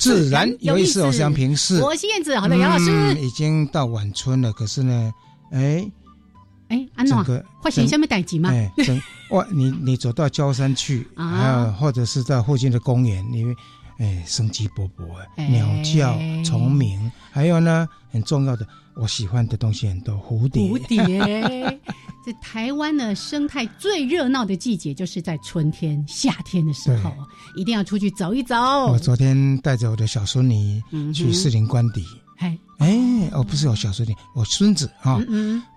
[0.00, 1.78] 自然有意思，我想平视。
[1.82, 3.14] 我是燕子，好的，杨老师。
[3.20, 5.12] 已经到晚春了，可是呢，
[5.52, 5.86] 哎，
[6.68, 7.22] 哎，安诺，
[7.62, 8.48] 发生什么代志吗？
[8.50, 8.72] 哎，
[9.30, 13.44] 哇，你你走到郊山去，啊，或者是在附近的公园，你
[13.98, 15.04] 哎，生机勃勃，
[15.50, 20.62] 鸟叫、虫鸣，还有呢，很重要的，我喜欢的东西很多，蝴蝶。
[20.62, 21.78] 蝴蝶，
[22.24, 27.12] 在台湾呢，生态最热闹的季节就是在春天、夏天的时候，
[27.56, 28.56] 一定要出去走一走。
[28.56, 30.82] 我昨天带着我的小孙女
[31.14, 32.04] 去士林官邸，
[32.36, 35.18] 哎，哎，哦，不是我小孙女，我孙子啊，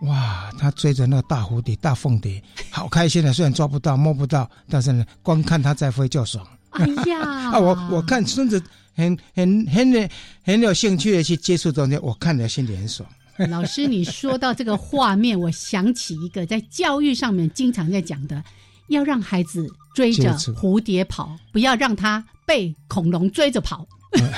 [0.02, 3.32] 哇，他追着那个大蝴蝶、大凤蝶，好开心的。
[3.32, 6.46] 虽然抓不到、摸不到，但是呢，光看它在飞就爽。
[6.72, 7.52] 哎呀！
[7.54, 8.62] 啊，我我看孙子
[8.96, 10.10] 很很很很
[10.44, 13.08] 很有兴趣的去接触东西，我看着心里很爽。
[13.50, 18.44] 老师，你说到这个画面，我想起一个在教育上面经常在讲的，
[18.90, 23.88] 要让孩子追着蝴蝶跑，不要让他被恐龙追着跑。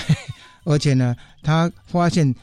[0.63, 2.33] 而且呢，他发现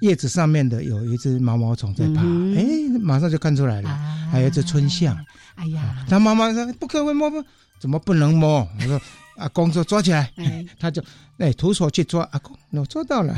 [0.00, 2.22] 叶子上面的有一只毛毛虫在爬，
[2.56, 2.66] 哎，
[3.00, 3.88] 马上就看出来了，
[4.30, 5.16] 还有一只春象。
[5.54, 7.44] 哎呀，他妈妈说不可以摸摸。
[7.80, 8.68] 怎么不能摸？
[8.80, 9.00] 我说
[9.38, 10.30] 阿公说抓起来，
[10.78, 11.02] 他就
[11.38, 12.28] 哎徒手去抓。
[12.32, 13.34] 阿公，我做到了，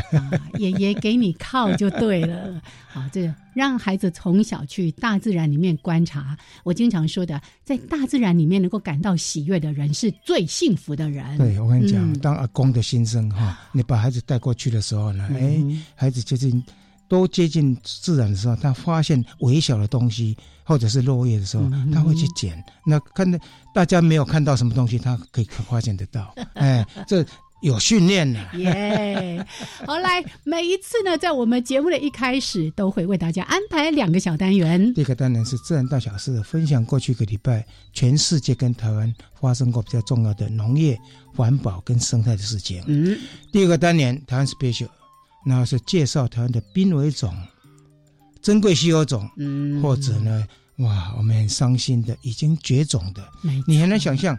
[0.59, 2.61] 爷爷给你靠就对了。
[2.88, 6.37] 好， 这个让孩子从小去大自然里面观察。
[6.65, 11.38] 我经常说的，在大自然里面能够感到喜悦的人是最幸福的人。
[11.38, 15.62] 对我跟你讲，当阿公的心声哈，你把孩子带过去的时候呢，哎，
[15.94, 16.62] 孩子接近
[17.10, 20.34] 多接近自然的时候，他发现微小的东西。
[20.62, 22.62] 或者是落叶的时候，他会去捡。
[22.87, 23.37] 那看到
[23.75, 26.32] 大家没有看到什么东西，他可以发现得到。
[26.54, 27.26] 哎，这
[27.60, 28.38] 有训练呢。
[28.54, 29.44] 耶，
[29.84, 34.94] 好来，每一次呢，在我们节目的一开始，都会为大家安排两个小单元。
[34.94, 40.97] 第一个单元是自然大小事，分享过去一个礼拜全世界跟台湾发生过比较重要的农业、
[41.34, 42.81] 环保跟生态的事情。
[42.87, 43.19] 嗯。
[43.50, 44.87] 第二个单元台湾 special，
[45.45, 47.34] 那是介绍台湾的濒危种、
[48.43, 50.45] 珍贵稀有种，嗯，或者呢。
[50.77, 53.23] 哇，我们很伤心的，已经绝种的，
[53.67, 54.34] 你还能想象，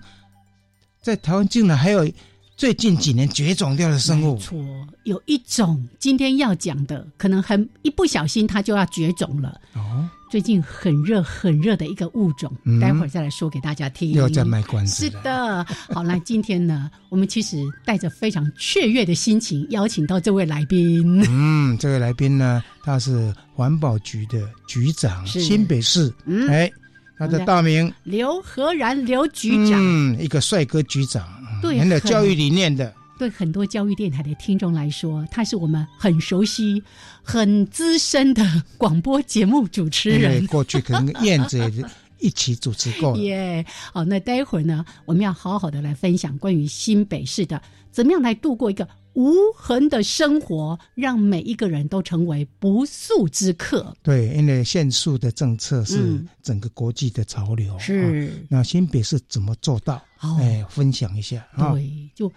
[1.00, 2.12] 在台湾竟然还有
[2.58, 4.36] 最近几年绝种掉的生物？
[4.40, 4.60] 错，
[5.04, 9.62] 有一种今天要讲的，可能很一不小心它就要绝种了。
[9.74, 12.50] 哦，最近很热很热的一个物种，
[12.80, 14.14] 待会儿再来说给大家听。
[14.14, 15.06] 又在卖关子。
[15.06, 21.22] 是的，好，那今天呢，我们其实带着非常雀跃的心情，邀请到这位来宾。
[21.28, 23.34] 嗯，这位来宾呢，他是。
[23.54, 26.12] 环保局的局长，新北市，
[26.50, 26.72] 哎，
[27.20, 31.24] 他的大名刘和然，刘局长，嗯，一个帅哥局长，
[31.62, 32.92] 对，很有教育理念的。
[33.22, 36.82] 对很多教育电台的听众来说，他是我们很熟悉、
[37.22, 38.44] 很资深的
[38.80, 40.44] 广播节目主持人。
[40.48, 41.86] 过去可能燕子也
[42.18, 43.16] 一起主持过。
[43.22, 47.62] 耶，好，那待会儿呢，我们要好好的来分享关于新北市的
[47.92, 48.88] 怎么样来度过一个。
[49.14, 53.96] 无痕的生活，让每一个人都成为不速之客。
[54.02, 57.78] 对，因为限速的政策是整个国际的潮流。
[57.78, 60.02] 是，那新北市怎么做到？
[60.40, 61.46] 哎，分享一下。
[61.56, 62.32] 对，就。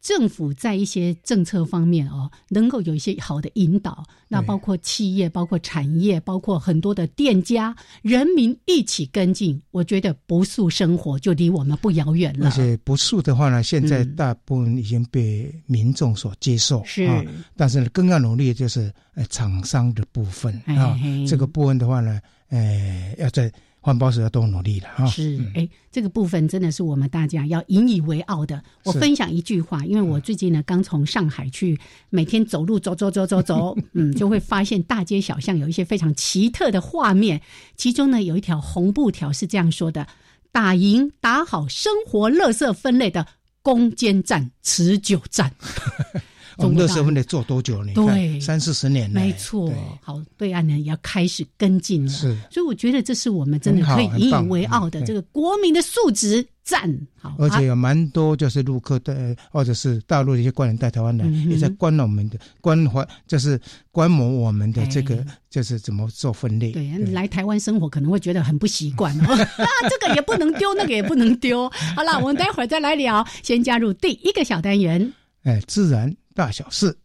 [0.00, 12.46] 政府在一些政策方面哦，能够有一些好的引导，那包括企业、包括产业、包括很多的店家、人民一起跟进，我觉得不速生活就离我们不遥远了。
[12.46, 17.08] 而且不速的话呢，现在大部分已经被民众所接受，是。
[17.56, 23.52] 但是更要努力就是呃厂商的部分啊，这个部分的话呢，呃要在。
[23.80, 25.06] 环保署要多努力了哈。
[25.06, 28.62] 是，哎，这个部分真的是我们大家要引以为傲的。
[28.84, 31.78] 我分享一句话，因为我最近呢刚从上海去，
[32.10, 37.40] 每天走路走走走走走， 嗯，就会发现大街小巷有一些非常奇特的画面。
[37.76, 40.06] 其中呢有一条红布条是这样说的：
[40.52, 43.26] 打赢打好生活垃圾分类的
[43.62, 45.54] 攻坚战、持久战。
[46.58, 47.92] 我们乐色分得做多久呢？
[47.94, 49.72] 对，三四十年没错。
[50.02, 52.10] 好，对岸呢也要开始跟进了。
[52.10, 56.98] 是，所以我觉得这是我们真的可以引以为傲的这个国民的素质赞。
[57.20, 63.60] 好，而且有蛮多就是陆客的，或者是大陆的一些官员带台湾来，也在观我们的关怀，就是
[63.92, 66.72] 观摩我们的这个就是怎么做分类。
[66.72, 69.32] 对，来台湾生活可能会觉得很不习惯哦。
[69.32, 69.46] 啊，
[69.88, 71.70] 这个也不能丢，那个也不能丢。
[71.94, 73.24] 好了，我们待会儿再来聊。
[73.44, 75.12] 先加入第一个小单元。
[75.44, 76.14] 哎，自然。
[76.38, 76.96] 大小事，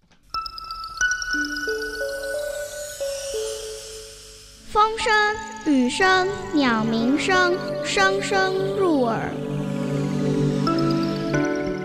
[4.71, 5.11] 风声、
[5.65, 9.31] 雨声、鸟鸣声，声声入耳。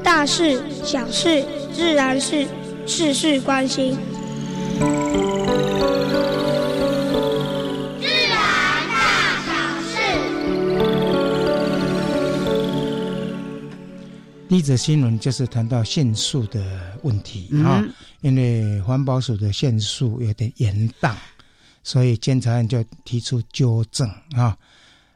[0.04, 1.42] 大事、小事、
[1.72, 2.46] 自然事，
[2.86, 3.96] 事事关心。
[14.48, 17.84] 一则新闻就是谈到限速的问题啊，
[18.22, 21.14] 因为环保署的限速有点严当，
[21.84, 24.56] 所以监察院就提出纠正啊。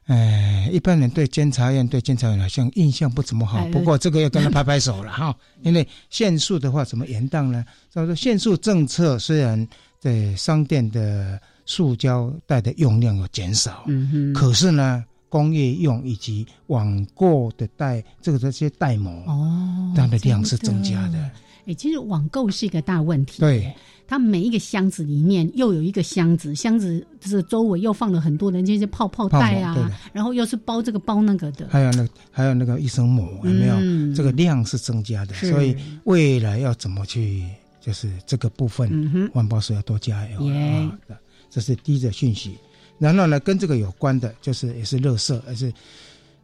[0.07, 5.35] 哎，一般人对监察院对监察院好像印象不怎么好，不过这个要跟他拍拍手了 哈。
[5.63, 7.65] 因为限速的话怎么严当呢？
[7.95, 9.67] 他说限速政策虽然
[9.99, 15.03] 在商店的塑胶袋的用量有减少，嗯哼，可是呢。
[15.33, 21.19] 工业用以及网购的袋，这个这些袋膜哦，它的量是增加的。
[21.65, 23.41] 哎，其实网购是一个大问题。
[23.41, 23.73] 对，
[24.07, 31.67] 它每一个箱子里面又有一个箱子，箱子就是周围又放了很多的那些泡泡袋啊，然后又是包这个包那个的。
[31.71, 34.15] 还有那还有那个益生膜有没有？
[34.15, 35.75] 这个量是增加的，所以
[36.05, 37.43] 未来要怎么去，
[37.81, 41.17] 就是这个部分，环保署要多加油啊！
[41.49, 42.59] 这是第一个讯息。
[43.03, 45.73] 然后呢，跟这个有关的，就是也是乐色，而是，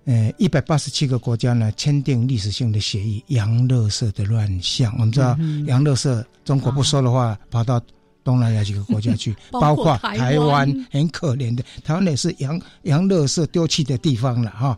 [0.06, 4.92] 呃，一百八十七个国家呢签订历史性的协议，洋乐色的乱象。
[4.94, 7.80] 我们知道，洋乐色中国不收的话，跑到
[8.24, 14.76] 东南亚几个国家去， 包括台湾，很可怜的，台湾也是洋洋乐色丢弃的地方了哈。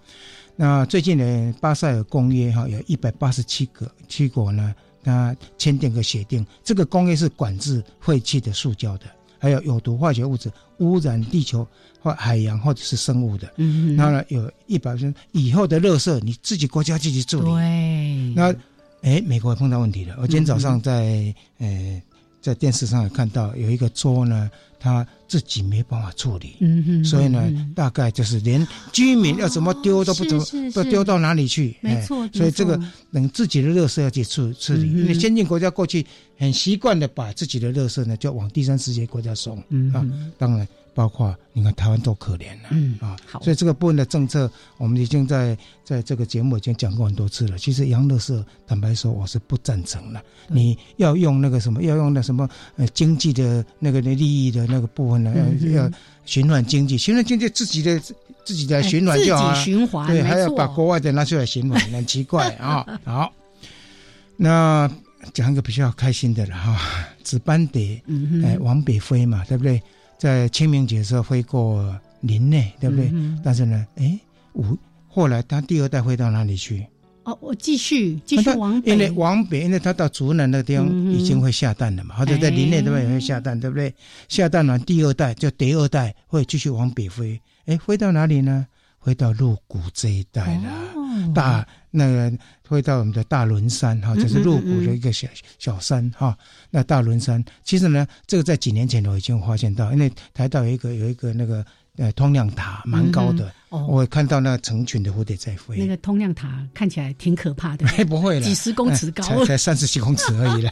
[0.56, 9.06] 那最近呢，巴塞尔公约哈，有一百八十七个七国呢，它签订个协定，这个公约是管制废弃的塑胶的。
[9.40, 11.66] 还有有毒化学物质污染地球
[12.00, 17.44] 或海洋或者是生物的，嗯，然后呢，有一百分以后的垃圾你自己国家自己处理。
[17.46, 18.54] 对，那
[19.02, 20.14] 哎，美国也碰到问题了。
[20.20, 22.02] 我今天早上在呃
[22.40, 24.50] 在电视上也看到有一个州呢。
[24.82, 31.76] 他自己没办法处理，嗯哼，所以呢，大概就是连居民要怎么丢都不怎么，都丢到哪里去？
[31.82, 32.80] 没错，所以这个
[33.12, 36.06] 等自己的垃圾要去处处理，因为先进国家过去
[36.38, 40.02] 很习惯的把自己的垃圾呢就往第三世界国家送，嗯啊，
[40.38, 40.66] 当然。
[41.00, 47.56] 包括你看台湾多可怜了，嗯啊，好，所以这个部分的政策，我们已经在在这个节目已经讲过很多次了。
[47.56, 50.22] 其实杨乐社坦白说，我是不赞成的。
[50.46, 55.34] 你要用那个什么，要用那什么呃经济的那个的利益的那个部分呢？
[55.72, 55.90] 要要
[56.26, 57.98] 循环经济，循环经济自己的
[58.44, 62.84] 自己的循环就好，循环对，还要把国外的拿出来循环，很奇怪啊。
[63.04, 63.32] 好，
[64.36, 64.86] 那
[65.32, 66.78] 讲一个比较开心的了哈，
[67.24, 67.98] 紫斑蝶
[68.44, 69.80] 哎往北飞嘛，对不对？
[70.20, 73.10] 在清明节时候飞过林内，对不对？
[73.42, 74.20] 但是呢，哎，
[74.52, 74.76] 五
[75.08, 76.86] 后来他第二代飞到哪里去？
[77.24, 83.94] 哦，我继续继续往北，因为往北，因为他到竹南那个地方已经会下蛋了嘛，或者在林内那边也会下蛋，对不对？
[84.28, 88.66] 下蛋完，第二代就第二代会继续往北飞，哎，飞到哪里呢？
[89.02, 92.32] 飞到鹿谷这一带了，大那个
[92.68, 95.28] 会到我们的大轮山哈，就是鹿谷的一个小
[95.58, 96.36] 小山哈。
[96.70, 101.64] 那大轮山其实呢，这个在几年前我已经发现到，因为台岛有一个有一个那个
[101.96, 105.76] 呃通亮塔蛮高的，我看到那成群的蝴蝶在飞。
[105.76, 110.70] 那个通亮塔看起来挺可怕的， 不会了，几十公尺高，才才三十几公尺而已了。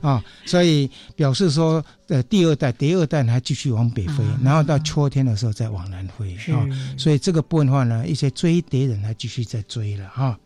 [0.00, 6.66] 啊， 所以表示说，呃，第二代、第二代还继续往北飞，然后到秋天的时候再往南飞啊。
[6.96, 10.38] 所以这个部分的话呢，一些追蝶人还继续在追了哈。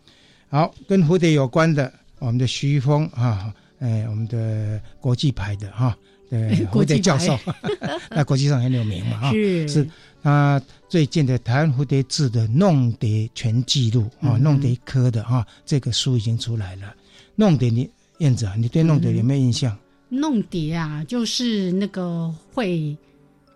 [0.48, 5.96] 好，跟蝴蝶有关的，我们的徐峰啊，哎，我们的国际牌的哈，
[6.30, 7.38] 对， 蝴蝶教授，
[8.10, 9.32] 那国际上很有名嘛哈。
[9.32, 9.88] 是是，
[10.22, 16.94] 他最近的台湾蝴蝶志的弄蝶全记录啊，弄蝶科的哈，这个书已经出来了，
[17.34, 17.90] 弄蝶你。
[18.18, 19.74] 燕子啊，你对弄蝶有没有印象？
[20.10, 22.94] 弄蝶啊，就是那个会，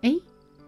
[0.01, 0.11] 哎，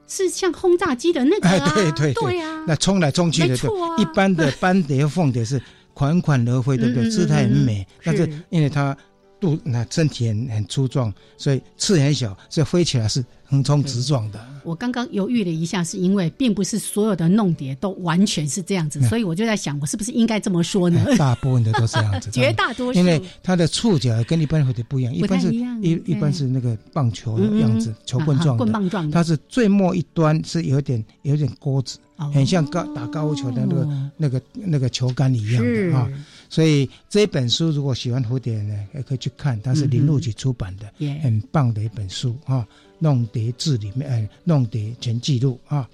[0.08, 5.60] 是像轰炸机的那个啊，对对对啊，那冲来冲去的，对，一般的斑蝶、凤蝶是
[5.96, 7.10] 款款而飞，对不对？
[7.10, 8.96] 姿态很美，但是因为它
[9.39, 14.39] 肚那身体很很粗壮，所以翅很小，所以飞起来是横冲直撞的。
[14.63, 21.06] 我刚刚犹豫了一下，是因为并不是所有的弄蝶都完全是这样子，所以我就在想，我是不是应该这么说呢？
[21.17, 29.13] 大部分的都是这样子， 绝大多数，因为它的触角跟一般蝴蝶不一样，一般是一一般是那个棒球的样子，球棍状的，棍棒状的。
[29.13, 31.98] 它是最末一端是有点有点钩子，
[32.34, 36.10] 很像高打高尔夫球的那个那个那个球杆一样的啊。
[36.50, 42.68] 所以这本书如果喜欢蝴蝶呢，也可以去看，它是林路局出版的，很棒的一本书啊。
[43.00, 45.88] 弄蝶志里面，哎，弄蝶全记录啊。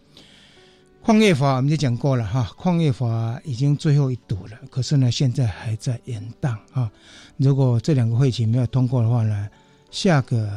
[1.02, 6.90] 矿业法我们就讲过了哈，矿业法已经最后一读了，可是呢，现在还在延宕啊。
[7.36, 9.50] 如果这两个会期没有通过的话呢，
[9.92, 10.50] 下个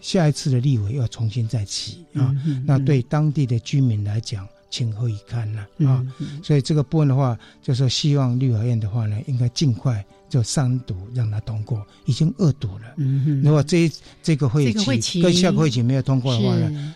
[0.00, 2.34] 下一次的立委要重新再起啊。
[2.64, 6.04] 那对当地的居民来讲，情何以堪呢啊？
[6.42, 10.04] 所以这个部分的话，就是希望立法院的话呢，应该尽快。
[10.32, 12.94] 就三读让它通过，已经二读了。
[13.42, 16.94] 如果这这个会期跟下个会期没有通过的话呢，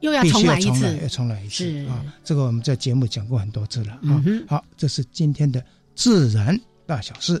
[0.00, 2.04] 又要重来一次，要重来一次啊！
[2.24, 4.20] 这个我们在节目讲过很多次了啊。
[4.48, 5.64] 好，这是今天的
[5.94, 7.40] 自然大小事。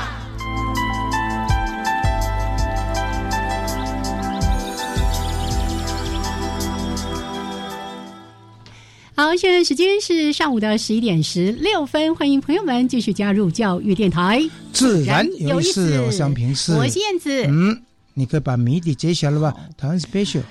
[9.21, 14.41] 好，现在时间是上午的十一点十六分，欢迎朋友们继续加入教育电台。
[14.73, 16.73] 自然有意思，我想平视。
[16.73, 17.45] 我是燕子。
[17.45, 17.83] 嗯，
[18.15, 19.55] 你可以把谜底揭晓了吧？
[19.77, 20.41] 台湾 special。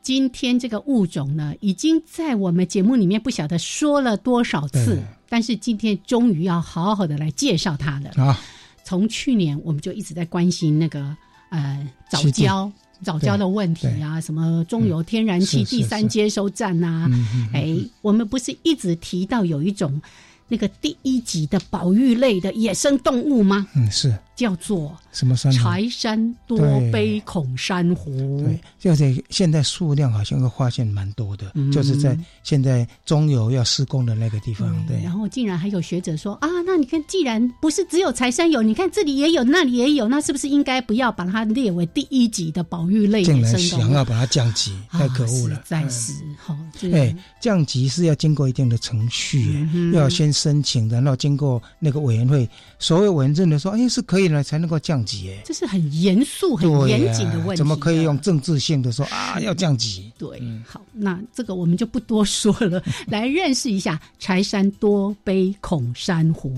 [0.00, 8.10] 今天这个物种呢，已经在我们节目里面不晓得说了多少次，但是今天终于要好好的来介绍它了。
[8.16, 8.40] 啊，
[8.84, 11.14] 从去年我们就一直在关心那个
[11.50, 12.72] 呃早教
[13.04, 17.08] 早教的问题啊，什么中油天然气第三接收站呐，
[17.52, 20.00] 哎，我们不是一直提到有一种。
[20.46, 23.66] 那个第一级的保育类的野生动物吗？
[23.74, 25.50] 嗯，是叫做什么山？
[25.50, 26.58] 柴山多
[26.92, 28.12] 杯孔珊瑚。
[28.42, 34.68] 对，就是现在数量好像会发现蛮多的，就是在现在中游要施工的那个地方。
[34.86, 43.82] 对，然后竟然还有学者说啊，那你看，既然不是只有柴山有，你看这里也有，那里也有，那是不是应该不要把它列为第一级的保育类野生动物？
[43.82, 45.62] 想要把它降级，太可恶了！
[45.64, 46.54] 在是好，
[46.92, 50.34] 哎，降级是要经过一定的程序，要先。
[50.34, 52.48] 申请的，然后经过那个委员会，
[52.80, 55.30] 所有委员认的说，哎，是可以了，才能够降级。
[55.30, 57.56] 哎，这是很严肃、很严谨的问题。
[57.56, 60.12] 怎么可以用政治性的说啊， 要降级？
[60.18, 66.54] 对，好，那这个我们就不多说了， 来认识一下柴山多杯孔珊瑚。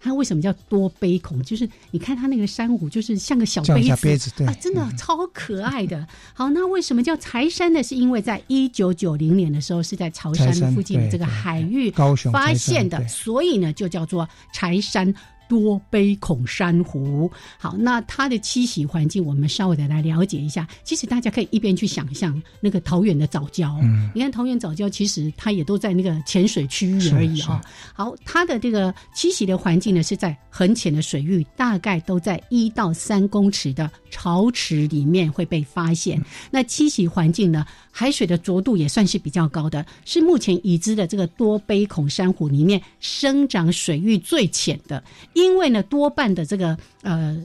[0.00, 1.42] 它为什么叫多杯孔？
[1.42, 3.62] 就是你看它那个珊瑚，就是像个小
[3.96, 6.06] 杯子，对啊，真的超可爱的。
[6.32, 7.82] 好，那为什么叫柴山呢？
[7.82, 11.90] 是因为在一九九零年的时候，是在潮山附近的这个海域
[12.32, 15.12] 发现的，所以呢，就叫做柴山。
[15.48, 20.68] 多杯孔珊瑚，好，那它的栖息环境，我们稍微的来了解一下。
[20.84, 27.60] 其实大家可以一边去想象那个桃园的藻礁，嗯，你看桃园藻礁，其实它也都在那个浅水区域而已啊。
[27.94, 36.22] 好，它的这个栖息的环境呢，是在很浅的水域，大概都在一到三公尺的潮池里面会被发现。
[36.50, 37.64] 那栖息环境呢，
[37.98, 45.02] 海水的浊度也算是比较高的，是目前已知的这个多杯孔珊瑚里面生长水域最浅的。
[45.32, 47.36] 因为呢，多半的这个呃，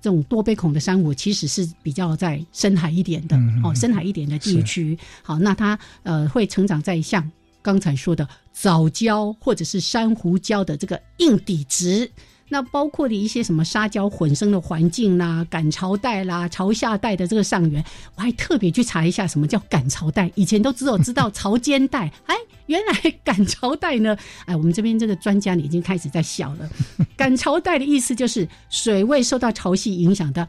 [0.00, 4.96] 这种多杯孔的珊瑚其实是比较在深海一点的哦，深海一点的地区。
[5.24, 7.28] 好，那它呃会成长在像
[7.60, 12.08] 刚才说的藻礁或者是珊瑚礁的这个硬底质。
[12.48, 17.84] 那包括的一些什么沙礁混生的环境啦、赶潮带啦、潮下带的这个上缘，
[18.14, 20.30] 我还特别去查一下什么叫赶潮带。
[20.34, 22.34] 以前都只有知道潮间带， 哎，
[22.66, 26.70] 原来赶潮带呢，哎，我们这边这个专家你已经开始在笑了。
[27.16, 30.46] 赶潮带的意思就是水位受到潮汐影响的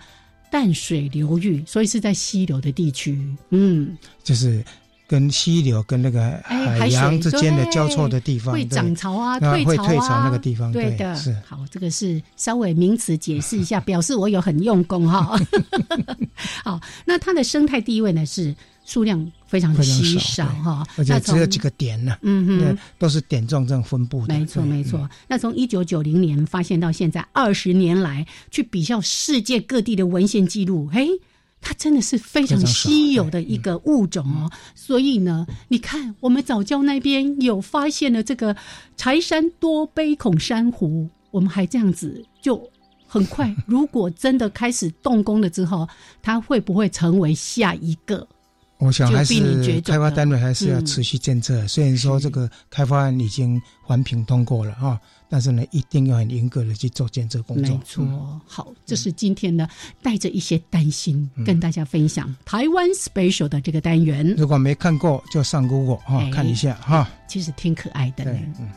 [0.52, 3.20] 淡水流域，所以是在溪流的地区。
[3.50, 4.64] 嗯，就是。
[5.08, 15.40] 跟溪流跟那个海洋之间的交错的地方，会涨潮啊，退潮啊，那个地方，对的，是好，这个是稍微名词解释一下， 表示我有很用功哈。
[16.64, 25.10] 好，那它的生态地位呢是数量非常稀少哈，而且只有几个点呢，嗯哼，都是点状这样分布的，没错没错。
[25.28, 31.08] 那从一九九零年发现到现在二十年来，去比较世界各地的文献记录，嘿。
[31.68, 34.50] 它真的是非常稀有的一个物种哦。
[34.74, 38.56] 所以呢，你看我们早教那边有发现了这个
[38.96, 42.70] 柴山多杯孔珊瑚，我们还这样子就。
[43.10, 45.88] 很快， 如果真的开始动工了之后，
[46.22, 48.28] 它会不会成为下一个？
[48.80, 51.66] 我想还是开发单位还是要持续监测。
[51.70, 57.76] 虽然说这个开发案已经环评通过了哈，但是呢，一定要很严格的去做监测工作。
[57.76, 59.68] 没错，好，这是今天呢
[60.02, 64.26] 带着一些担心跟大家分享台湾 special 的这个单元。
[64.38, 67.10] 如果没看过，就上 Google 哈看一下哈。
[67.28, 68.24] 其实挺可爱的。
[68.26, 68.70] 嗯。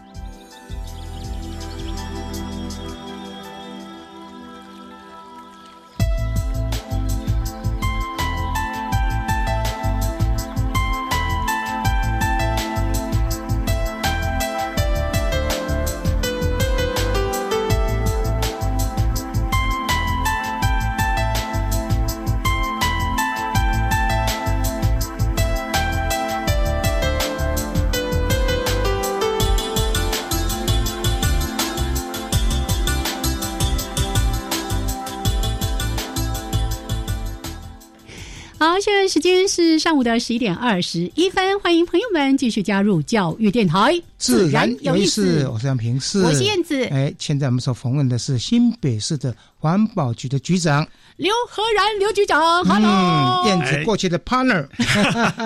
[39.11, 45.49] 时间是上午的十一点二十一分，欢迎朋友们继续加入教育电台，自然有意思。
[45.49, 46.85] 我是杨平，是我是燕子。
[46.85, 50.87] 哎，现在我们所访问的是新北市的环保局的局长
[51.17, 52.65] 刘和然刘局长。
[52.65, 54.69] Hello，燕子过去的 partner。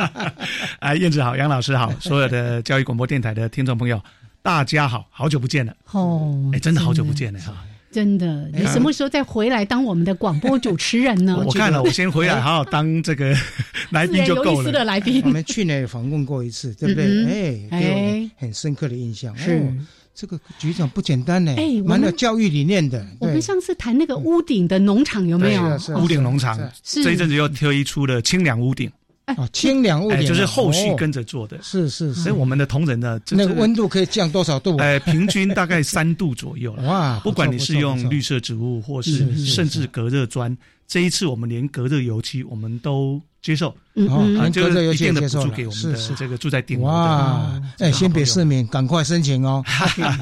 [0.80, 3.98] 哎，燕子好，杨老师好， 所有的教育广播电台的听众朋友，
[4.42, 5.74] 大家好，好久不见了。
[5.92, 7.64] 哦，哎，真的好久不见了哈。
[7.94, 11.40] 真的，你什么时候再回来当我们的广播主持人呢？
[11.46, 13.32] 我看了，我先回来好好当这个
[13.90, 14.72] 来宾就够了。
[14.72, 17.68] 的来宾，我们去年访问过一次，对不对？
[17.70, 19.36] 哎，给我很深刻的印象。
[19.36, 19.72] 是
[20.12, 23.06] 这个局长不简单呢，哎，蛮有教育理念的。
[23.20, 25.62] 我们上次谈那个屋顶的农场有没有？
[26.02, 28.90] 屋顶农场，这一阵子又推出了清凉屋顶。
[29.26, 34.76] 哦，清凉屋顶就是后续跟着做的，是是，所以我们的同仁呢，那个温度可以降多少度？
[34.76, 40.54] 哎，平均大概三度左右哇，不管你是用绿色植物，或是甚至隔热砖，
[40.86, 49.64] 这一次我们连隔热油漆我们都接受，嗯，就是一定的补助给我们的这个住在顶楼的哇，哎，先别市民赶快申请哦。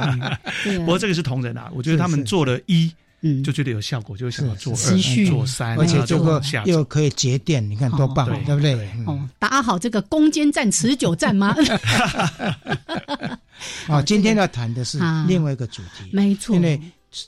[0.78, 2.88] 不过这个是同仁啊，我觉得他们做了一。
[3.22, 8.54] 嗯，就觉得有效果，就想要做二、做三，而且这个又可以节电，你看多棒，对。
[8.54, 8.74] 不对？
[9.06, 11.54] 哦，打好这个攻坚战、持久战吗？
[13.88, 16.80] 啊， 今天要谈的是 另外一个主题，没错，因为。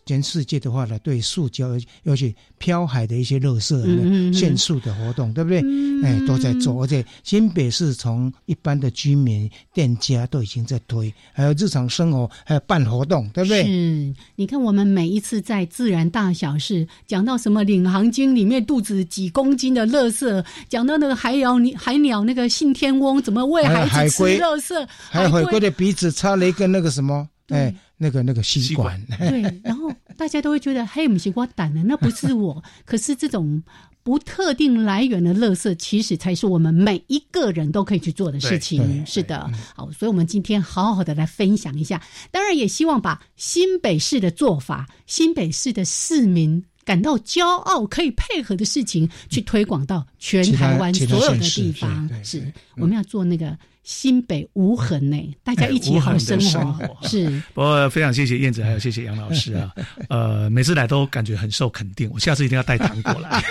[0.06, 1.68] 全世界的话呢，对塑胶，
[2.04, 5.62] 尤其漂海的一些垃圾限塑的活动，对不对？
[6.02, 13.64] 哎，都在做，而且新北市从一般的居民、店家都已经在推，还有日常生活，还有办活动，对不对？
[13.64, 27.74] 是，你看我们每一次在自然大小事讲到什么领航鲸里面肚子几公斤的垃圾，讲到那个海鸟，海鸟那个信天翁怎么喂孩子吃垃圾，还有海龟的鼻子插了一个那个什么，哎。
[28.04, 32.62] 那个那个吸管， 对，然后大家都会觉得嘿，我们西瓜胆的那不是我。
[32.84, 33.62] 可是这种
[34.02, 39.06] 不特定来源的垃圾，其实才是我们每一个人都可以去做的事情。
[39.06, 42.02] 是的，好，所以我们今天好好的来分享一下。
[42.30, 52.10] 当然，也希望把新北市的做法、新北市的市民感到骄傲、可以配合的事情，去推广到全台湾所有的地方。
[52.22, 53.56] 是，我们要做那个。
[53.84, 57.06] 新北无痕呢，大家一起好生活。
[57.06, 59.70] 是，不过非常谢谢燕子，还有谢谢杨老师啊。
[60.08, 63.42] 呃，每次来都感觉很受肯定，我下次一定要带糖果来。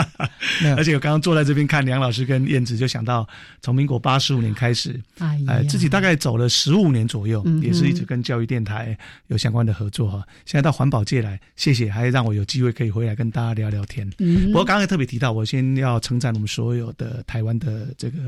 [0.76, 3.26] 而且我刚刚坐在这边看梁老师跟燕子，就想到
[3.62, 5.00] 从民国八十五年开始，
[5.46, 8.96] 哎，自己大概走了十五年左右，也是一直跟教育电台
[9.28, 10.22] 有相关的合作哈。
[10.44, 14.06] 现在到环保界来，谢谢，还让我有机会可以回来跟大家聊聊天。
[14.48, 18.18] 不过刚才特别提到，我先要称赞我们所有的台湾的这个。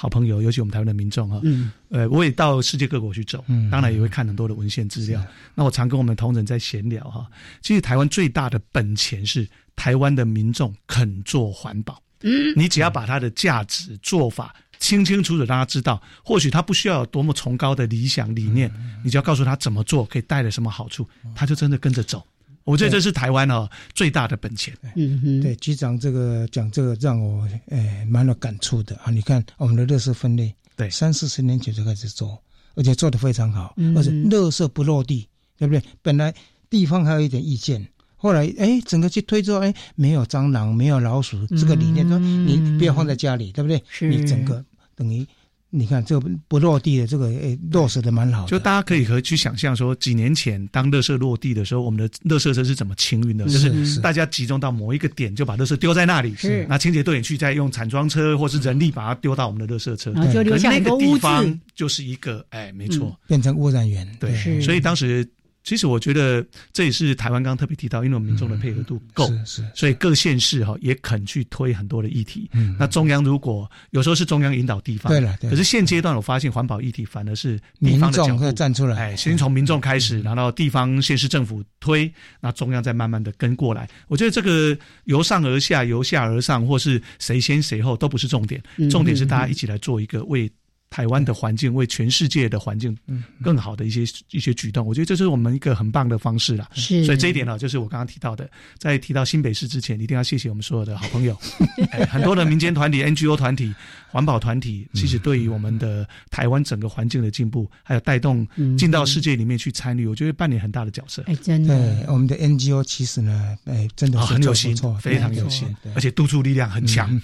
[0.00, 1.42] 好朋友，尤其我们台湾的民众哈，
[1.88, 5.20] 呃，我也到世界各国去走，当然也会看很多的文献资料。
[5.56, 7.26] 那我常跟我们同仁在闲聊哈，
[7.62, 12.00] 其实台湾最大的本钱是台湾的民众肯做环保。
[12.22, 22.24] 嗯，你只要把它的价值做法清清楚楚让他知道，或许他不需要有多么崇高的理想理念，你就要告诉他怎么做可以带来什么好处，他就真的跟着走。
[22.68, 24.76] 我觉得这是台湾哦最大的本钱。
[24.94, 29.10] 嗯哼，对局长这个讲这个让我诶蛮有感触的啊！
[29.10, 32.38] 你看我们的垃圾分类，对，三四十年前就开始做，
[32.74, 35.26] 而且做的非常好，而且垃圾不落地，
[35.56, 35.82] 对不对？
[36.02, 36.34] 本来
[36.68, 43.82] 地方还有一点意见，后来哎整个去推之后，哎没有蟑螂，没有老鼠，这个理念说你不要放在家里，对不对？
[44.08, 44.62] 你整个
[44.94, 45.26] 等于。
[45.70, 53.44] 你看这个不落地的这个诶落实的蛮好的，就大家可以和去想象说，几年前当垃圾落地的时候，我们的垃圾车是怎么清运的？
[53.44, 61.20] 就是大家集中到某一个点，就把垃圾丢在那里，是那清洁队员去再用铲装车或是人力把它丢到我们的垃圾车，然后就留下那个地很多污渍。
[61.20, 64.08] 方就是一个哎，没错，变成污染源。
[64.18, 65.28] 对，所以当时。
[65.68, 72.48] 其实我觉得这也是台湾刚刚特别提到，因为我们民众的配合度够，是是，所以各县市哈也肯去推很多的议题。
[72.54, 83.86] 嗯那中央如果有时候是中央引导地方，对了，对可是现阶段我发现环保议题反而是地民方的角众会度，站出来，哎，先从民众开始，然后地方县市政府推，那中央再慢慢的跟过来。
[84.06, 90.50] 我觉得这个由上而下、由下而上，或是谁先谁后都不是重点，嗯重点是大家一起来做一个为。
[90.90, 92.96] 台湾的环境为全世界的环境
[93.42, 96.68] 更好的一些一些举动，我觉得这是我们一个很棒的方式啦。
[96.72, 98.48] 是，所以这一点呢，就是我刚刚提到的，
[98.78, 101.38] 在提到新北市之前，一定要谢谢我们所有的好朋友，
[101.92, 103.74] 哎很多的民间团体、NGO 团体、
[104.10, 111.22] 环保团体，其实对于我们的台湾整个环境的进步，还有带动进到世界里面去参与，我觉得扮演很大的角色。
[111.26, 117.20] 哎，真的，我们的 NGO 其实呢，哎，真的很有心非常对有心对，而且督促力量很强。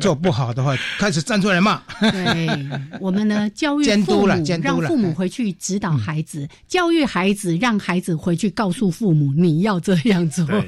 [0.00, 1.80] 做不好的话，开始站出来骂。
[2.00, 2.48] 对，
[3.00, 10.44] 我们呢教育监督父母，了让父母回去指导孩子，教育孩子，让孩子回去告诉父母你要这样做。
[10.46, 10.60] 对，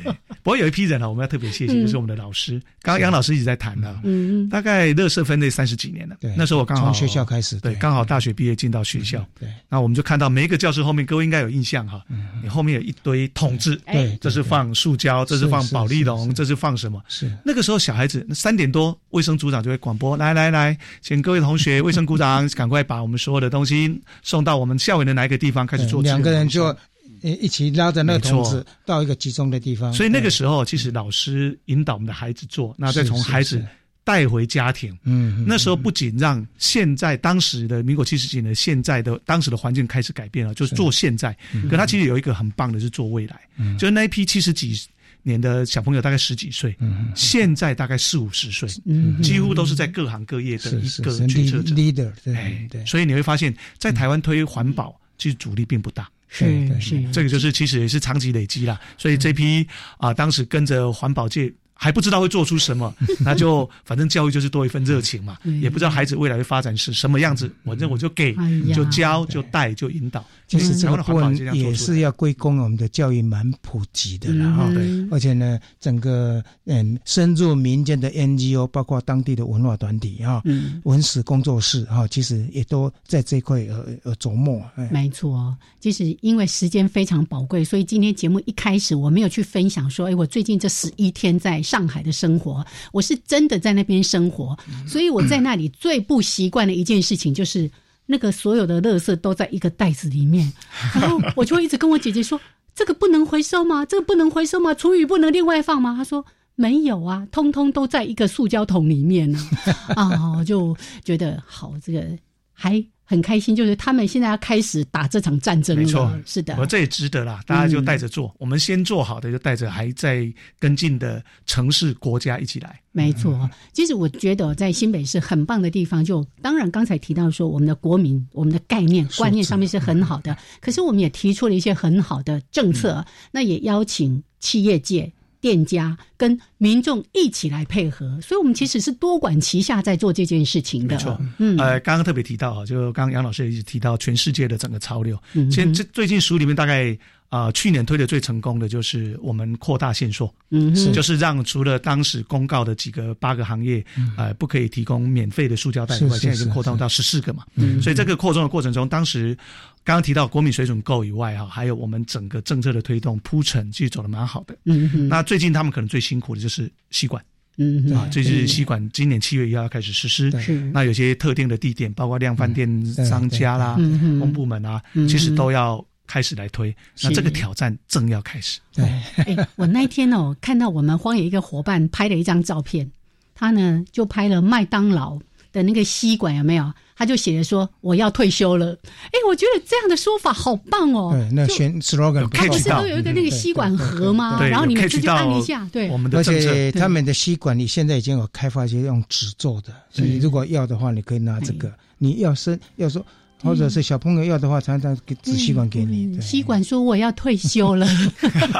[0.42, 2.60] 不过有一批人呢，我们要特别谢谢，嗯就是我们的老师。
[2.82, 6.16] 刚刚杨老师一直在谈的，嗯，大概乐色分类三十几年了。
[6.20, 12.04] 对，那时候我刚好从学校开始，对，刚好大学毕业进到学校，对，那我们就看到每一个教室后面，各位应该有印象哈，
[12.42, 17.02] 你后面有一堆桶子，哎对，这是放塑胶，这是放保丽龙，这是放什么？
[17.08, 26.02] 是那个时候小孩子三点多，卫生组长就会广播，来来来，请各位同学、 卫生股长赶快把我们所有的东西送到我们校园的哪一个地方开始做。
[26.02, 29.92] 两个人就呃一起拉着那个桶子到一个集中的地方。
[29.92, 33.66] 所以那个时候，其实老师引导我们的孩子做，那再从孩子是
[34.04, 34.92] 带回家庭。
[35.02, 41.36] 嗯，嗯那时候不仅让现在当时的民国七十几年现在的当时的环境开始改变了，就是做现在。
[41.70, 43.40] 可他其实有一个很棒的是做未来，
[43.78, 44.78] 就是那一批七十几
[45.22, 51.74] 年的小朋友，大概十几岁，嗯现在大概四五十岁，嗯几乎都是在各行各业的一个是是是决策者。
[51.74, 56.06] leader，对哎，对，所以你会发现在台湾推环保，其实阻力并不大。
[56.28, 58.78] 是是，这个就是其实也是长期累积啦。
[58.98, 61.50] 所以这批啊、当时跟着环保界。
[61.74, 70.24] 还不知道会做出什么， 那就反正教育就是多一份热情嘛，嗯也不知道孩子未来的发展是什么样子，反正我就给哎就教就带就引导。
[70.46, 71.20] 其实这个部
[71.54, 74.70] 也是要归功我们的教育蛮普及的了哈。
[74.74, 84.62] 嗯而且呢，整个嗯深入民间的 NGO，包括当地的文化团体哈，嗯，文史工作室哈，其实也都在这一块呃呃琢磨。
[84.76, 97.70] 哎没错，就是因为时间非常宝贵，所以今天节目一开始我没有去分享说，哎，我最近这十一天在上海的生活，我是真的在那边生活，所以我在那里最不习惯的一件事情就是。
[98.06, 100.52] 那个所有的垃圾都在一个袋子里面，
[100.94, 102.40] 然后我就一直跟我姐姐说
[102.74, 103.84] ：“这个不能回收吗？
[103.86, 104.74] 这个不能回收吗？
[104.74, 106.24] 厨余不能另外放吗？”她说
[106.56, 109.38] ：“没有啊，通通都在一个塑胶桶里面呢。
[109.96, 112.04] ”啊，我就觉得好，这个
[112.52, 115.82] 还很开心，就是他们现在要开始打这场战争了。
[115.82, 116.10] 没错。
[116.24, 122.80] 是的，我这也值得啦，大家就带着做，我们先做好的，就带着还在跟进的城市国家一起来。
[122.92, 135.12] 没错，其实我觉得在新北市很棒的地方就，当然刚才提到说我们的国民、我们的概念、观念上面是很好的，可是我们也提出了一些很好的政策，那也邀请企业界。
[135.44, 140.96] 店家跟民众一起来配合，所以我们其实是多管齐下在做这件事情的。
[140.96, 145.22] 没错，嗯，呃，刚刚特别提到啊，就刚刚杨老师也提到全世界的整个潮流。
[145.34, 146.96] 嗯现这最近书里面大概
[147.28, 153.84] 啊、呃去年推的最成功的就是我们扩大限缩，嗯哼，就是让除了当时公告的几个八个行业，
[154.16, 157.44] 呃，不可以提供免费的塑胶袋以外，是是现在已经扩张到十四个嘛。
[157.56, 159.36] 嗯所以这个扩充的过程中，当时
[159.82, 164.56] 刚刚提到国民水准够以外哈，还有我们整个政策的推动铺陈，其实走的蛮好的。
[164.64, 167.22] 嗯哼，那最近他们可能最辛苦的就是吸管
[167.56, 170.30] 嗯哼，啊，这是吸管今年七月一号开始实施。
[170.40, 170.60] 是。
[170.72, 173.74] 那有些特定的地点，包括量贩店商家啦、
[174.20, 176.74] 公部门啊，嗯其实都要开始来推。
[177.02, 178.60] 那是这个挑战正要开始。
[178.74, 178.84] 对，
[179.16, 182.90] 哎，我那天哦，看到我们荒野一个伙伴拍了一张照片，
[183.34, 185.18] 他呢就拍了麦当劳
[185.52, 186.72] 的那个吸管，有没有？
[186.96, 188.72] 他就写着说我要退休了。
[189.06, 191.10] 哎，我觉得这样的说法好棒哦。
[191.12, 194.38] 对，那就选 slogan 他不是都有一个那个吸管盒吗？
[194.38, 196.52] 对，然后你有们直接按一下，对我，们的而政策。
[196.52, 201.72] 且他们的吸管，你现在已经有开发一些用纸做的，所以如果要的话，你可以拿这个。
[201.98, 203.04] 你要生要说，
[203.44, 206.18] 或者是小朋友要的话，常常给支吸管给你。
[206.20, 207.86] 吸管说我要退休了。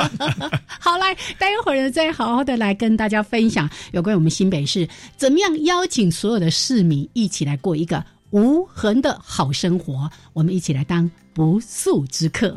[0.78, 10.10] 好，来，待会儿呢再好好的来跟大家分享有关我们新北市怎么样邀请所有的市民一起来过一个无痕的好生活。
[10.34, 12.54] 我们一起来当不速之客。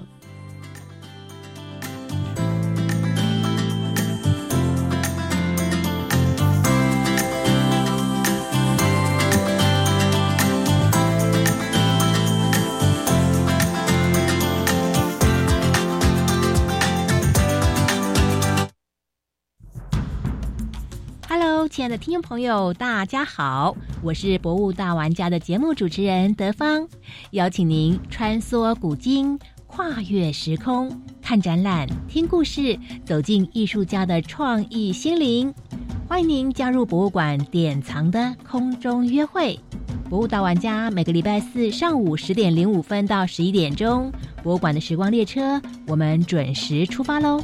[21.67, 26.87] 亲爱的听众朋友，大家好，我是博物大玩家的节目主持人德芳，
[27.31, 30.89] 邀请您穿梭古今，跨越时空，
[31.21, 35.53] 看展览，听故事，走进艺术家的创意心灵。
[36.07, 39.59] 欢迎您加入博物馆典藏的空中约会。
[40.09, 47.43] 博物大玩家每个礼拜四上午十点零五分到十一点钟，博物馆的时光列车，我们准时出发喽。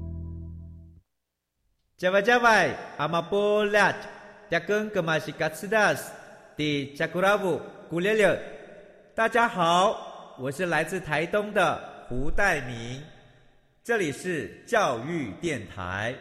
[2.01, 3.93] 加外加外，阿玛波拉，
[4.49, 6.11] 扎根格玛西卡斯达斯，
[6.57, 8.41] 的加古拉布古列列。
[9.13, 12.99] 大家好，我是来自台东的胡代明，
[13.83, 16.15] 这里是教育电台。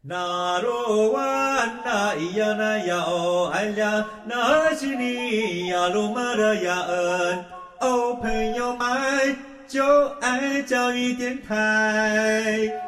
[0.00, 7.44] 那罗哇那咿呀那呀哦哎呀，那是你呀鲁玛的呀恩
[7.80, 9.36] 哦，朋友们
[9.66, 12.87] 就爱教育电台。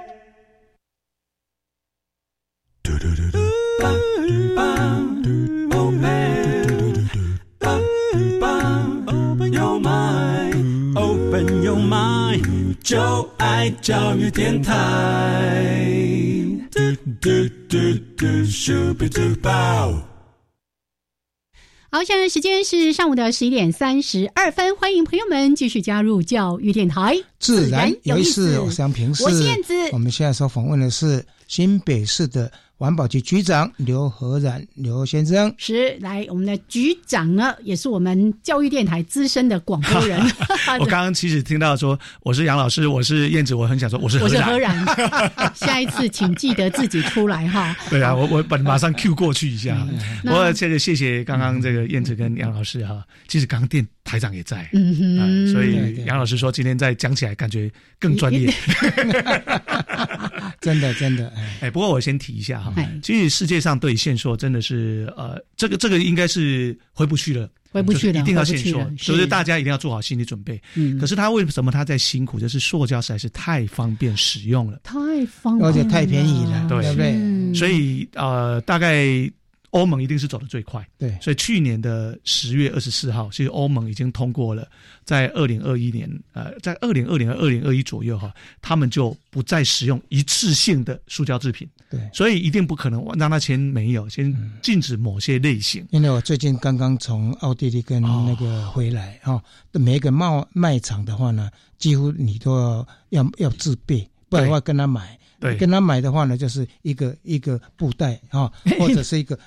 [12.91, 14.75] 就爱教育电台。
[21.93, 27.17] 好，现在时间是上午的十一点三十二分，欢迎朋友们继续加入教育电台。
[27.39, 29.73] 自然有意思，我是杨平，我是燕子。
[29.93, 32.51] 我们现在所访问的是新北市的。
[32.81, 40.19] 环保局局长刘和然刘先生是来，我们的局长呢，也是我们教育电台资深的广播人。
[40.81, 44.83] 我刚刚其实听到说我是杨老师，我是燕子，我很想说我是我是何然。
[45.55, 47.77] 下一次请记得自己出来哈。
[47.91, 49.87] 对啊，我我本马上 Q 过去一下。
[50.23, 58.51] 不过这个谢谢刚刚这个燕子跟杨老师哈，其实刚刚电台长也在，嗯哼，所以杨老师说今天再讲起来感觉更专业。
[60.61, 62.75] 真的真的哎，不过我先提一下哈。
[63.03, 70.61] 其实世界上对线索真的是呃，这个这个应该是回不去了，回不去了，一定要线索，所以大家一定要做好心理准备。
[70.75, 72.39] 嗯，可是他为什么他在辛苦？
[72.39, 74.95] 就是塑胶实在是太方便使用了，太
[75.27, 77.55] 方便，而且太便宜了，对不对？
[77.55, 79.31] 所以呃，大概。
[79.71, 84.69] 欧盟一定是走的最快，对，所以去年的十月二十四号，其实欧盟已经通过了，
[85.05, 95.87] 在二零二一年，呃，在二零二零和二零二一左右哈，他们就不再使用一次性的塑胶制品，对，所以一定不可能让它先没有，先禁止某些类型。
[95.91, 99.41] 因为我最近刚刚从奥地利跟那个回来哈，
[99.73, 109.39] 每一个贸卖场的话呢，几乎你都要要要自备，不然的话跟他买，对，跟他买的话呢，就是一个一个布袋哈， 或者是一个。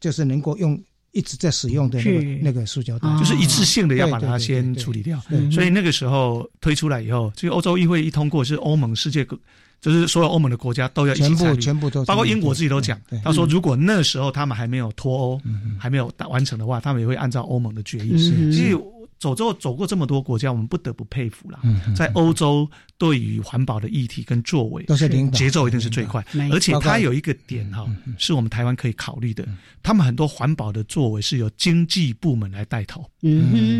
[0.00, 0.80] 就是能够用
[1.12, 5.20] 一直在使用的那个那个塑胶袋，就是一次性的要把它先处理掉。
[5.50, 9.38] 所以那个时候推出来以后，这个欧洲议会一通过，是欧盟世界各，
[9.80, 15.40] 就是所有欧盟的国家都要一起参与，全部都包括英国自己都讲，他说如果那时候他们还没有脱欧，
[15.78, 18.16] 还没有完成的话，他们也会按照欧盟的决议。
[18.52, 18.78] 其实。
[19.20, 21.60] 走之后走过这么多国家，我们不得不佩服了。
[21.94, 26.24] 在欧洲，对于环保的议题跟作为，都是领节奏一定是最快。
[26.50, 29.46] 而且它有一个点哈，是我们台湾可以考虑的。
[29.82, 33.04] 他们很多环保的作为是由经济部门来带头，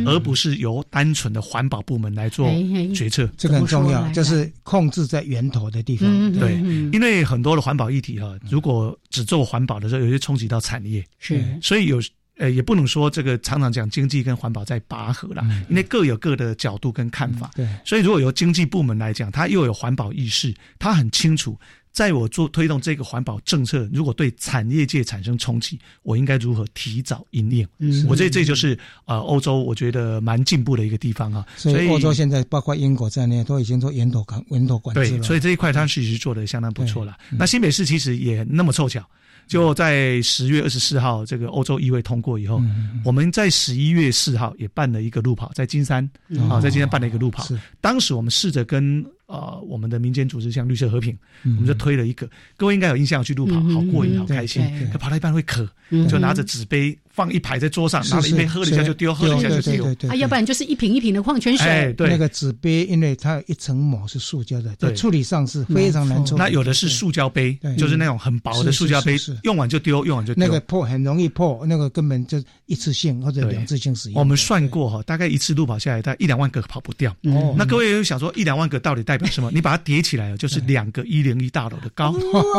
[0.05, 2.46] 而不是由单纯的环保部门来做
[2.94, 3.26] 决策。
[3.38, 6.33] 这个很重要，就是控制在源头的地方。
[6.35, 6.57] 对，
[6.92, 11.03] 因为很多的环保议题哈，如果只做环保的时候，有些冲击到产业。
[11.18, 11.98] 是，所以有。
[12.40, 17.50] 呃，也不能说这个常常讲经济跟环保在拔河啦，因为各有各的角度跟看法。
[17.55, 21.55] 对，所以如果由经济部门来讲，他又有环保意识，他很清楚，
[21.92, 27.68] 在我做推动这个环保政策，如果对产业界产生冲击，我应该如何提早应应？
[27.79, 31.46] 嗯我觉得这就是呃欧洲我觉得蛮进步的一个地方啊。
[31.59, 35.22] 所以欧洲现在包括英国在内，都已经做源头管源头管制对，了。
[35.22, 37.14] 所以这一块它其实做的相当不错了。
[37.31, 39.07] 那新北市其实也那么凑巧。
[39.50, 42.62] 就在十月二十四号，这个欧洲议会通过以后，
[43.04, 46.08] 我们在十一月四号也办了一个路跑，在金山
[46.48, 47.44] 啊，在金山办了一个路跑。
[47.80, 52.30] 当时我们试着跟呃我们的民间组织，像绿色和平，我们就推了一个。
[52.56, 54.62] 各位应该有印象，去路跑好过瘾，好开心。
[54.92, 55.68] 可跑到一半会渴，
[56.08, 59.85] 就拿着纸杯放一排在桌上，拿了一杯喝了一下就丢，喝了一下就丢。
[60.09, 61.92] 啊，要不然就是一瓶一瓶的矿泉水。
[61.92, 66.38] 对，那个纸杯因为它有一层膜是塑胶的，在处理上是非常难处理。
[66.38, 70.46] 那有的是塑胶杯，就是那种很薄的塑胶杯，用完就丢，用完就丢。
[70.46, 74.18] 那个破很容易破，那个根本就一次性或者两次性使用。
[74.18, 77.14] 我们算过哈，大概一次路跑下来，大概一两万个跑不掉。
[77.24, 79.50] 哦，那各位有想说一两万个到底代表什么？
[79.54, 82.14] 你把它叠起来，就是两个一零一大楼的高，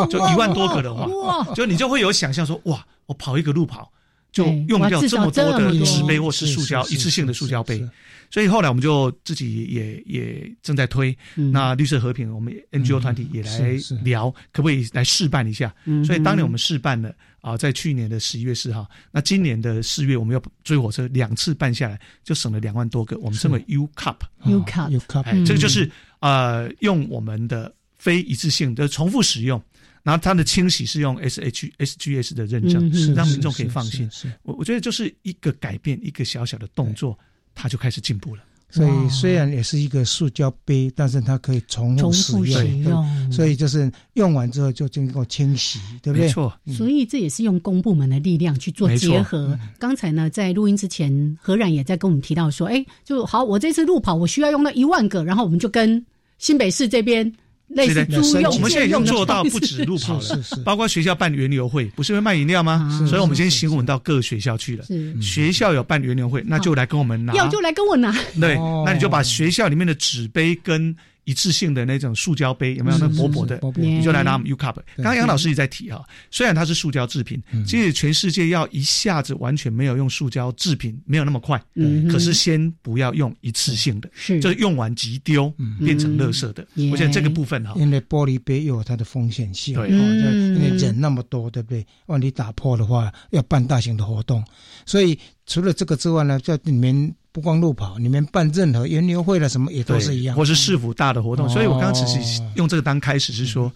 [0.08, 3.90] 就一万多个的话，就你就会有想象说，哇，我跑一个路跑
[4.32, 7.86] 就用掉这么多的纸杯或是塑胶一次性的塑胶杯。
[8.30, 15.72] 所以后来我们就自己也也正在推，那绿色和平我们 NGO 团体也来聊，可不可以来试办一下？
[16.02, 25.90] 所以当年我们试办了啊，在去年的十一月四号，那今年的四月我们要追火车两次办下来，就省了两万多个，我们称为 U Cup，U Cup，U Cup，哎，这个就是
[26.20, 29.62] 呃用我们的非一次性的重复使用。
[30.02, 34.10] 然后它的清洗是用 S H S G S 的认证，让民众可以放心。
[34.42, 37.16] 我我觉得就是一个改变，一个小小的动作，
[37.54, 38.42] 它就开始进步了。
[38.68, 46.26] 所以虽然也是一个塑胶杯，但是它可以重复使用，所以就是用完之后就经过清洗，对不对？
[46.26, 46.58] 没错。
[46.68, 49.58] 所以这也是用公部门的力量去做结合。
[49.78, 56.04] 刚才呢，在录音之前，何冉也在跟我们提到说，哎，就好，我这次路跑我需要用到一万个，然后我们就跟
[56.38, 57.30] 新北市这边。
[57.74, 62.88] 类似租用，我们现在已经做到不止路跑了，包括学校办园游会，不是会卖饮料吗？
[63.08, 64.84] 所以我们先行稳到各个学校去了。
[65.20, 68.12] 学校有办园游会，那就来跟我们拿，要就来跟我拿。
[68.40, 70.96] 对，那你就把学校里面的纸杯跟。
[71.24, 72.98] 一次性的那种塑胶杯有没有？
[72.98, 73.60] 那薄薄的？
[73.76, 74.74] 你就来拿 U Cup。
[74.96, 81.62] 刚刚杨老师也在提哈，虽然它是塑胶制品，其实全世界要一下子完全没有用塑胶制品，没有那么快。
[81.74, 84.40] 嗯，可是先不要用一次性的，是。
[84.40, 86.66] 就是用完即丢，变成垃圾的。
[86.90, 91.86] 我觉得这个部分哈，因为玻璃杯又有它的风险性，对，因为人那么多，对不对？
[92.06, 94.44] 万一打破的话，要办大型的活动，
[94.84, 97.14] 所以除了这个之外呢，在里面。
[97.32, 101.48] 不光路跑，你们办任何园游会了什么也都是一样，或是市府大的活动。
[101.48, 103.72] 所以我刚刚只是用这个当开始，是说，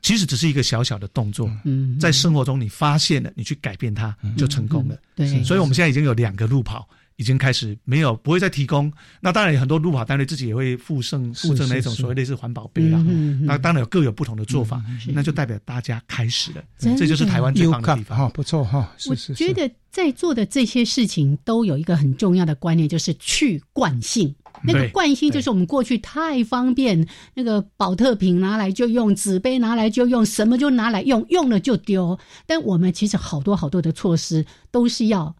[0.00, 1.98] 其实只是一个小小的动作，嗯。
[2.00, 4.96] 在生活中你发现了，你去改变它，就成功了。
[5.14, 6.88] 对，所以我们现在已经有两个路跑。
[7.16, 12.98] 已经开始没有不会再提供，那当然有很多路跑单位自己也会附赠附赠那种所谓类似环保杯啦。
[13.42, 18.92] 那当然有各有不同的做法，那就代表大家开始了，这就是台湾最棒的地方哈，不错哈。
[19.08, 24.34] 我觉得在做的这些事情都有一个很重要的观念，就是去惯性。
[24.66, 32.18] 那个惯性就是我们过去太方便，那个保特瓶拿来就用，纸杯拿来就用，什么就拿来用，用了就丢。
[32.46, 35.36] 但我们其实好多好多的措施都是要。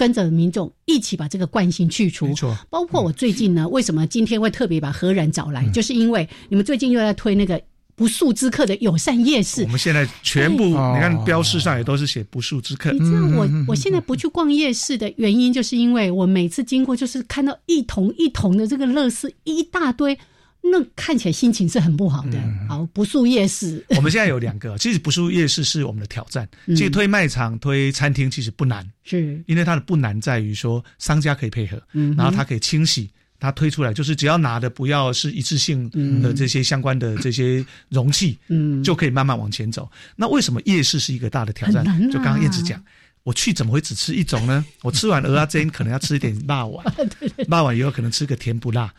[0.00, 2.56] 跟着民众一起把这个惯性去除，没错。
[2.70, 7.60] 包括我最近呢，为什么今天会特别把何然找来，就是因为你们最近又在推那个
[7.94, 9.62] 不速之客的友善夜市。
[9.64, 12.90] 我们现在全部你看标示上也都是写不速之客。
[12.92, 20.18] 你知道我我现在不去逛夜市的原因，就是因为我每次经过就是看到一桶一桶的这个乐事一大堆。
[20.62, 22.38] 那看起来心情是很不好的。
[22.68, 24.76] 好，不素夜市， 我们现在有两个。
[24.78, 26.48] 其实不素夜市是我们的挑战。
[26.66, 31.82] 其实推卖场、推餐厅其实不难，是因为它的不难在于说商家可以配合，
[32.16, 35.88] 然后它可以清洗，它推出来就是只要拿的不要是一次性
[36.22, 39.90] 的这些相关的这些容器，嗯，就可以慢慢往前走。
[40.14, 41.84] 那为什么夜市是一个大的挑战？
[42.10, 42.82] 就刚刚燕子讲。
[43.22, 44.64] 我去怎么会只吃一种呢？
[44.82, 46.84] 我吃完鹅啊煎，可能要吃一点辣碗，
[47.48, 48.92] 辣碗以后可能吃个甜不辣，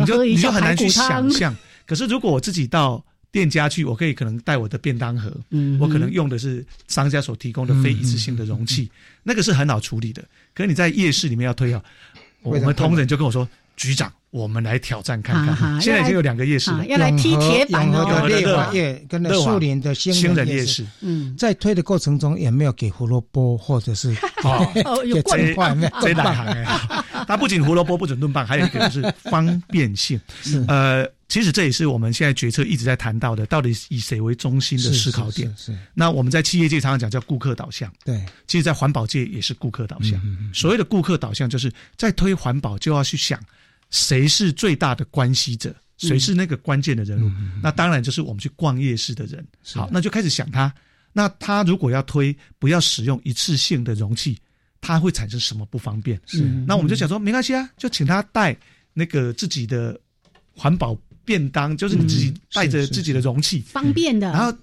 [0.00, 1.54] 你就你就很难去想象。
[1.86, 5.30] 可是如果我自己到店家去，我可以可能带我的便当盒，
[5.78, 8.90] 我可能用的是商家所提供的非一次性的容器，
[9.22, 10.24] 那个是很好处理的。
[10.54, 11.82] 可是你在夜市里面要推啊，
[12.42, 13.46] 我们同仁就跟我说，
[13.76, 14.12] 局长。
[14.36, 15.80] 我们来挑战看看。
[15.80, 20.86] 现在已经有两个夜市了，要来踢铁板永和的乐华夜跟那树林的新人夜市。
[21.00, 24.14] 嗯，在推的过程中，也没有给胡萝卜或者是
[24.44, 25.80] 哦有这棒？
[26.02, 26.66] 这哪行哎？
[27.26, 30.20] 它不仅胡萝卜不准炖棒，还有一个就是方便性。
[30.68, 35.52] 呃，其实这也是我们现在决策一直在谈到的，到底以谁为中心的思考点。
[35.56, 35.74] 是。
[35.94, 37.90] 那我们在企业界常常讲叫顾客导向。
[38.04, 38.22] 对。
[38.46, 40.20] 其实，在环保界也是顾客导向。
[40.52, 43.40] 所谓的顾客导向，就是在推环保就要去想。
[43.90, 45.74] 谁是最大的关系者？
[45.98, 47.30] 谁是那个关键的人物？
[47.62, 49.42] 那当然就是我们去逛夜市的人。
[49.74, 50.70] 好，那就开始想他。
[51.10, 54.36] 那他如果要推，不要使用一次性的容器，
[54.82, 56.20] 他会产生什么不方便？
[56.26, 56.42] 是。
[56.66, 58.54] 那我们就想说，没关系啊，就请他带
[58.92, 59.98] 那个自己的
[60.52, 64.30] 环保便当，就是你自己带着自己的容器，方便的。
[64.32, 64.54] 然后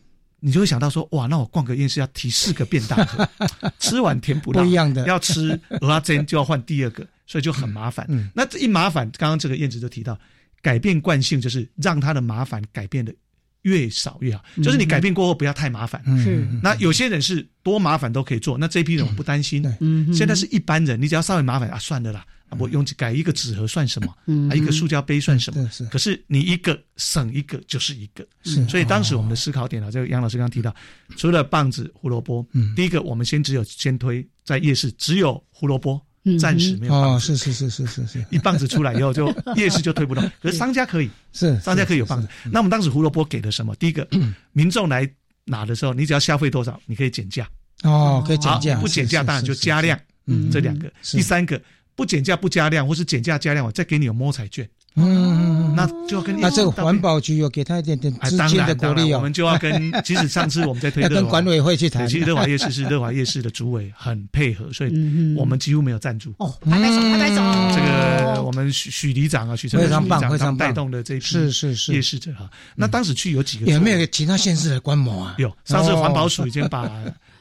[0.43, 3.27] 你就会想到说，哇，那我逛个夜市要提四个便当盒，
[3.79, 7.07] 吃完填不不一样的，要吃鹅阿珍就要换第二个。
[7.25, 8.05] 所以就很麻烦。
[8.09, 10.19] 嗯，那这一麻烦，刚刚这个燕子就提到，
[10.61, 13.15] 改变惯性就是让他的麻烦改变的
[13.61, 14.43] 越少越好。
[14.57, 16.03] 就是你改变过后不要太麻烦。
[16.21, 16.45] 是。
[16.61, 19.65] 那有些人是多麻烦都可以做，那这批人我不担心。
[19.79, 20.13] 嗯。
[20.13, 22.25] 现在是一般人，你只要稍微麻烦啊，算了啦，
[22.59, 24.13] 我用改一个纸盒算什么？
[24.27, 24.49] 嗯。
[24.49, 25.69] 啊，一个塑胶杯算什么？
[25.71, 25.85] 是。
[25.85, 28.25] 可是你一个省一个就是一个。
[28.43, 28.65] 是。
[28.67, 30.73] 所以当时我们的思考点啊，这个杨老师刚刚提到，
[31.17, 36.01] 除了棒子、胡萝卜，嗯，第一个我们先只有先推在夜市只有胡萝卜。
[36.39, 39.27] 暂时没有哦，是是是是是是，一棒子出来以后就
[39.57, 42.29] 夜市就推不动，可是商家可以，是商家可以有棒子。
[42.49, 43.75] 那我们当时胡萝卜给的什么？
[43.75, 44.07] 第一个，
[44.53, 45.05] 民众来
[45.43, 47.45] 拿的时候，你只要消费多少，你可以减价
[47.83, 50.89] 哦，可以减价，不减价当然就加量，嗯，这两个。
[51.01, 51.61] 第三个，
[51.95, 54.67] 不减价不加量，或是减价加量，我再给你有摸彩券。
[54.95, 59.17] 嗯，那就要跟那这个环保局有给他一点点资金的鼓励哦。
[59.17, 62.07] 我们就要跟， 即使上次我们在推要跟管委会去谈。
[62.07, 64.91] 其实乐华夜市是乐华夜市的主委很配合，所以
[65.35, 66.31] 我们几乎没有赞助。
[66.37, 67.35] 哦，拍拍手，拍拍手。
[67.75, 72.47] 这个我们许许里长啊，许成非常棒，非常带动的这一批是是是夜市者哈。
[72.75, 75.33] 那当时去有几个有没有其他县市的观摩啊？
[75.39, 76.87] 有，上次环保署已经把。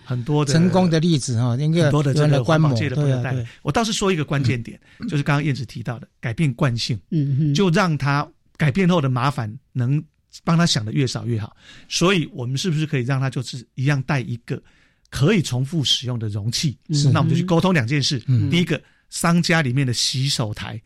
[0.04, 3.34] 很多的成功的例子哈，应该很多的这个环保界的朋友带。
[3.62, 4.78] 我倒是说一个关键点，
[5.08, 8.26] 就是刚刚燕子提到的改变惯性，嗯就让他
[8.56, 10.02] 改变后的麻烦能
[10.44, 11.56] 帮他想的越少越好。
[11.88, 14.60] 所以我们是不是可以让他就是一样带一个
[15.08, 16.76] 可以重复使用的容器？
[16.90, 18.18] 是，那我们就去沟通两件事。
[18.50, 18.80] 第一个，
[19.10, 20.80] 商家里面的洗手台，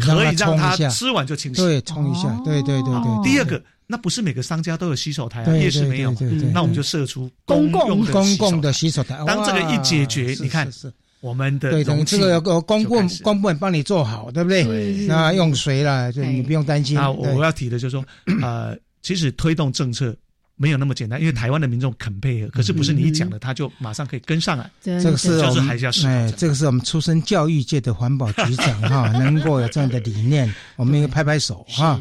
[0.00, 3.30] 可以让他吃完就清洗，对，冲一下，对对对对。
[3.30, 3.62] 第二个。
[3.94, 6.12] 那不是每个商家都有洗手台啊，夜市没有。
[6.52, 9.16] 那我们就设出公共公共的洗手台。
[9.24, 10.68] 当这个一解决，你看
[11.20, 14.64] 我们的对，等这个有公共公部门帮你做好，对不对？
[15.06, 16.98] 那用谁了，就你不用担心。
[16.98, 18.04] 啊，我要提的就是说，
[18.42, 20.12] 呃，其实推动政策。
[20.56, 24.70] 没有那么简单，因为台湾的民众肯配合，可是不是你一讲了他就马上可以跟上来。
[24.80, 32.00] 这个是就是还是要哎，这个是我们出身教育界的环保局长哈， 能够有这样的理念，我们应该拍拍手哈。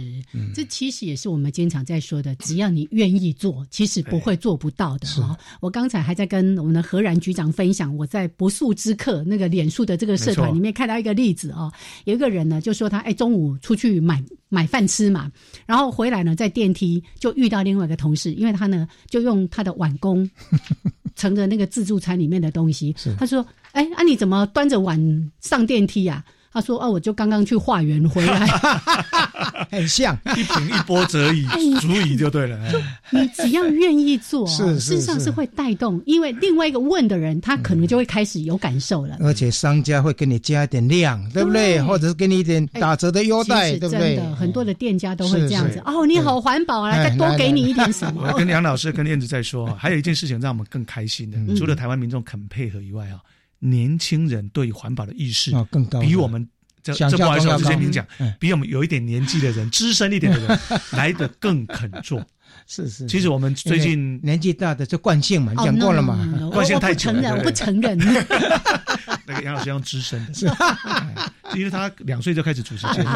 [0.54, 5.38] 这其实也是我们经常在说的，只要你愿意做，其实不会做不到的哈。
[5.60, 11.72] 我刚才还在跟我们的何然局长分享，我在不速之客那个脸书的这个社团里面看到一个例子啊，
[12.06, 14.24] 有一个人呢就说他哎中午出去买
[14.54, 15.32] 买饭吃嘛，
[15.66, 18.32] 然后回来呢在电梯就遇到另外一个同事。
[18.34, 20.30] 因为他呢，就用他的碗工
[21.18, 22.95] 盛着那个自助餐里面的东西。
[23.18, 23.43] 他说
[23.74, 26.24] ：“哎，啊，你怎么端着碗上电梯呀？”
[26.54, 28.45] 他说：“哦，我就刚刚去化缘回来，
[29.72, 31.45] 很像一瓶一波折矣，
[31.82, 32.60] 足以就对了。
[33.10, 39.18] 你只要愿意做，事实上是会带动，因为另外一个问的人，他可能就会开始有感受了。
[39.20, 41.82] 而且商家会给你加一点量，对不对？
[41.82, 44.20] 或者是给你一点打折的优待，对不对？
[44.36, 45.82] 很多的店家都会这样子。
[45.86, 48.30] 哦，你好环保，啊再多给你一点什么？
[48.32, 53.18] 我跟梁老师、跟燕子在说，还有一件事情让我们更开心的，除了台湾民众肯配合以外啊。
[53.64, 56.45] 年轻人对环保的意识更高，比我们
[56.84, 58.05] 这这不好意思，我直接明讲，
[58.39, 60.59] 比我们有一点年纪的人、 资深一点的人
[60.91, 62.22] 来的更肯做。
[62.68, 66.18] 是是，其实我们最近年纪大的就惯性嘛，讲过了嘛，
[66.51, 67.97] 惯性太强了，我不承认。
[69.26, 70.45] 那个杨老师用资深的，是，
[71.55, 73.09] 因为他两岁就开始主持节目，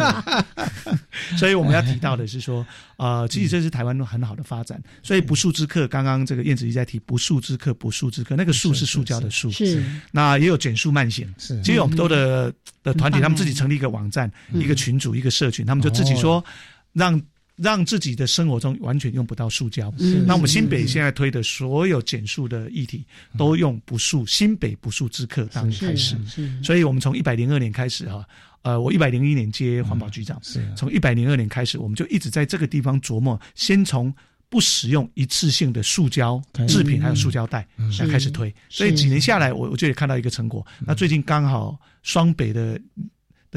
[1.37, 2.65] 所以我们要提到的是说，
[2.97, 4.81] 呃，其实这是台湾很好的发展。
[5.03, 9.83] 所以不速之客，刚刚这个燕子一在提不速之客，不速之客，那个速是塑胶的速，是。
[10.11, 11.61] 那也有减速慢行，是。
[11.61, 12.53] 其实我们多的
[12.83, 16.43] 的团体，他们自己成立一个网站，一个群组，一个社群，他们就自己说
[16.93, 17.21] 让。
[17.57, 19.91] 让自己的生活中完全用不到塑胶。
[20.25, 23.03] 那我们新北现在推的所有减速的议题，
[23.37, 26.15] 都用不塑新北不塑之客当开始。
[26.63, 28.23] 所以，我们从一百零二年开始哈，
[28.61, 30.39] 呃，我一百零一年接环保局长，
[30.75, 34.13] 从一百零二年开始，我们就一直在这个地方琢磨，先从
[34.49, 37.67] 不使用一次性的塑胶制品还有塑胶袋
[37.99, 38.53] 来开始推。
[38.69, 40.65] 所以几年下来，我我就也看到一个成果。
[40.85, 42.79] 那最近刚好双北的。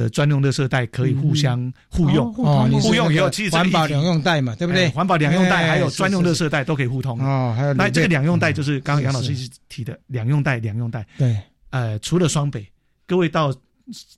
[0.01, 4.89] 的专用垃圾袋可以互相互用，哦，互用以后其实环保两用袋嘛，对不对？
[4.89, 7.55] 环保两用袋还有专用垃圾袋都可以互通哦。
[7.57, 11.07] 还有那这个两用袋就是刚刚杨老师一直提的两用袋，两用袋。
[11.19, 11.37] 对，
[11.71, 12.67] 呃，除了双北，
[13.07, 13.55] 各位到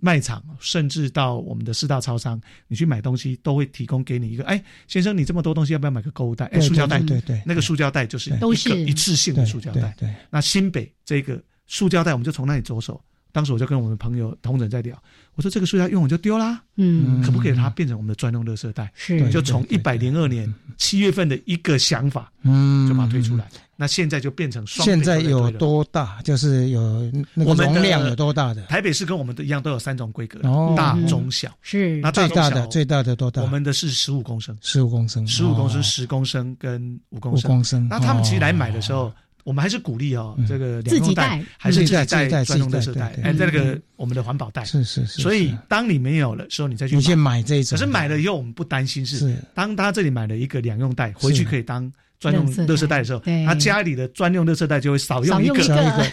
[0.00, 6.46] 卖场，甚至到我们的四大超商，你去买东西都会提供给你一个，哎，先生，你这么多东西要不要买个购物袋？
[6.46, 9.94] 哎，塑胶袋，对对，那个塑胶袋就是都是一次性的塑胶袋。
[9.98, 13.02] 对，那新北这个塑胶袋，我们就从那里着手。
[13.32, 14.96] 当时我就跟我们朋友同仁在聊，
[15.34, 18.92] 我说这个塑料用完就丢啦，嗯，可不可以它变成我们的专用垃圾袋？
[18.94, 23.48] 是，就从一百零二年七月份的一个想法，嗯，就把它推出来。
[23.74, 24.84] 那现在就变成双。
[24.84, 26.20] 现在有多大？
[26.22, 28.66] 就是有那个容量有多大的？
[28.66, 30.38] 台北市跟我们的一样，都有三种规格，
[30.76, 31.50] 大、中、小。
[31.62, 33.40] 是，那最大的最大的多大？
[33.40, 37.50] 我们的是十五公升，十五公升，十五公升，十公升跟五公升。
[37.50, 37.88] 五公升。
[37.88, 39.10] 那他们其实来买的时候。
[39.44, 44.64] 我们还是鼓励哦，这个两用袋还是自己带专用垃圾袋，哎，在那个我们的环保袋。
[44.64, 45.20] 是是是。
[45.20, 46.94] 所以当你没有了时候，你再去。
[46.94, 47.76] 你先买这一种。
[47.76, 55.62] 可是买了以后，我们不担心是，当他这里买了一个两用袋，回去可以当专用垃圾袋的时候，他家里的专用垃圾袋就会少用一个，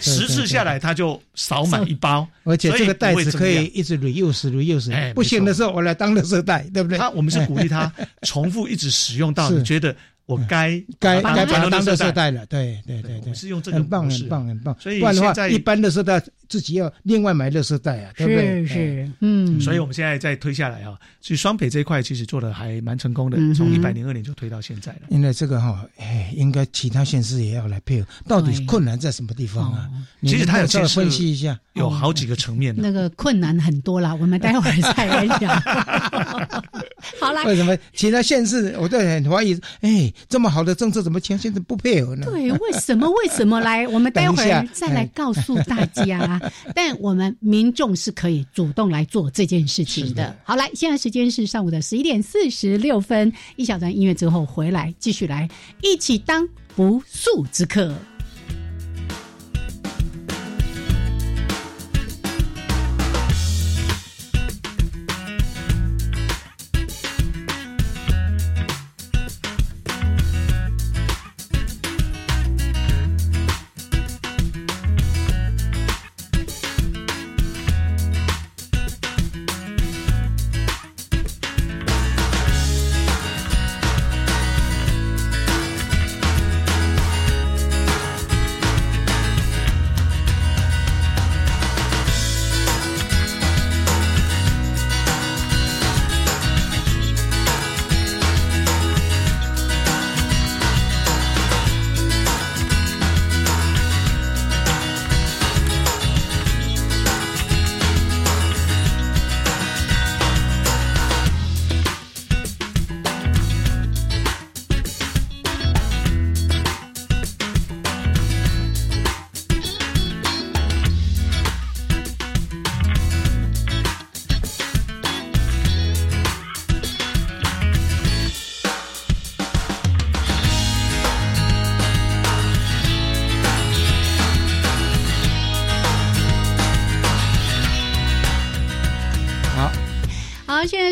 [0.00, 2.26] 十次下来他就少买一包。
[2.42, 6.98] 而且这个袋子可以一直 reuse reuse，不行的时候我来当垃圾袋，对不对？
[6.98, 7.92] 他我们是鼓励他
[8.26, 9.94] 重复一直使用到你觉得。
[10.30, 14.76] 我该该该把它当垃圾袋了，对对对对，是用这个很棒很棒很棒。
[14.78, 18.64] 所以不然的话，一般垃圾袋自己要另外买垃圾袋啊，对不对？
[18.64, 19.60] 是是，嗯。
[19.60, 25.00] 所以我们现在再推下来啊，所以双北这一块其实做的还蛮成功的，从一百零二年就推到现在了。
[25.08, 28.06] 因为这个哈，哎，应该其他县市也要来配合。
[28.28, 29.90] 到底困难在什么地方啊？
[30.22, 32.72] 其实他有稍微分析一下，有好几个层面。
[32.78, 35.60] 那个困难很多啦，我们待会儿再来讲。
[37.20, 39.58] 好啦，为什么其他县市我都很怀疑？
[39.80, 41.00] 哎，这么好的政策。
[41.02, 42.26] 怎么前现在不配合呢？
[42.26, 43.08] 对，为什么？
[43.22, 43.88] 为什么来？
[43.88, 46.40] 我们待会儿再来告诉大家。
[46.74, 50.36] 但我们民众是可以主动来做这件事情的。
[50.44, 55.48] 好，来，现在时间是上午的十一点四十六分，一小段音乐之后回来继续来
[55.82, 56.46] 一起当
[56.76, 57.94] 不速之客。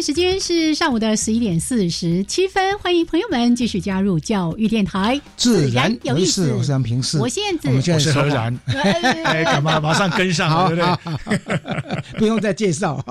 [0.09, 6.51] 时间是上午的十一点四十七分，欢迎朋友们继续加入教育电台，自然有意思。
[6.55, 8.59] 我是杨平视，我现在我现在是何然，
[9.23, 12.19] 哎，干嘛马上跟上，对不对？
[12.19, 12.97] 不用再介绍。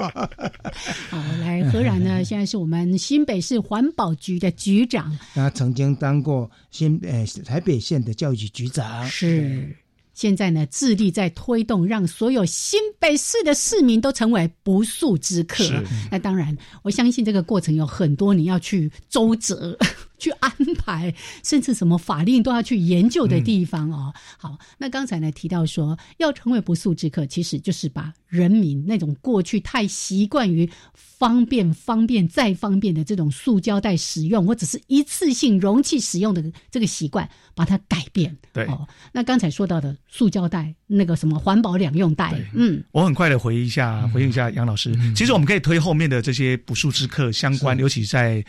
[1.12, 2.24] 好，来何然呢？
[2.26, 9.70] 现在是我们新北市环保局的局长，他曾经当过新呃台北县的教育局局长，是。
[10.18, 15.64] 现在呢，致力在推动，让所有新北市的市民都成为不速之客。
[16.10, 19.78] 那当然，我相信这个过程有很多你要去周折。
[20.18, 21.14] 去安排，
[21.44, 24.14] 甚至什么法令都要去研究的地方哦。
[24.38, 38.36] 好，那刚才呢提到说，要成为不速之客，其实就是把人民那种过去太习惯于方便、方便再方便的这种塑胶袋使用，或者是一次性容器使用的这个习惯，把它改变。
[38.54, 44.96] 对哦，那刚才说到的塑胶袋，那个什么环保两用袋，嗯，我很快的回一下，回应一下杨老师。
[45.16, 48.44] 其实我们可以推后面的这些不速之客相关，尤其在。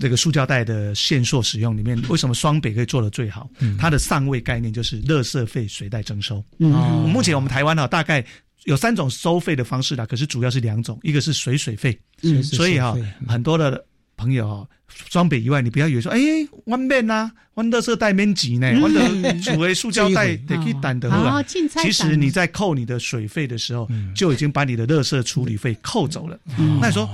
[0.00, 3.48] 这个塑胶袋的线索使用里面，为什么双北可以做的最好？
[3.78, 6.42] 它的上位概念就是垃圾费随袋征收。
[6.58, 8.24] 目前我们台湾呢，大概
[8.64, 11.96] 有三种收费的方式啦，可是主要是两种，一个是水水费，
[12.42, 12.96] 所以哈，
[13.28, 13.84] 很多的。
[14.16, 14.68] 朋友哦，
[15.08, 16.20] 双北以外，你不要以为说，哎，
[16.66, 21.42] 弯面呐，弯乐色袋面积呢，弯的主为塑胶袋得可以掸的啊。
[21.42, 26.38] 其实你在扣你的水费的时候，就已经把你的乐色处理费扣走了。
[26.82, 27.08] 那你说？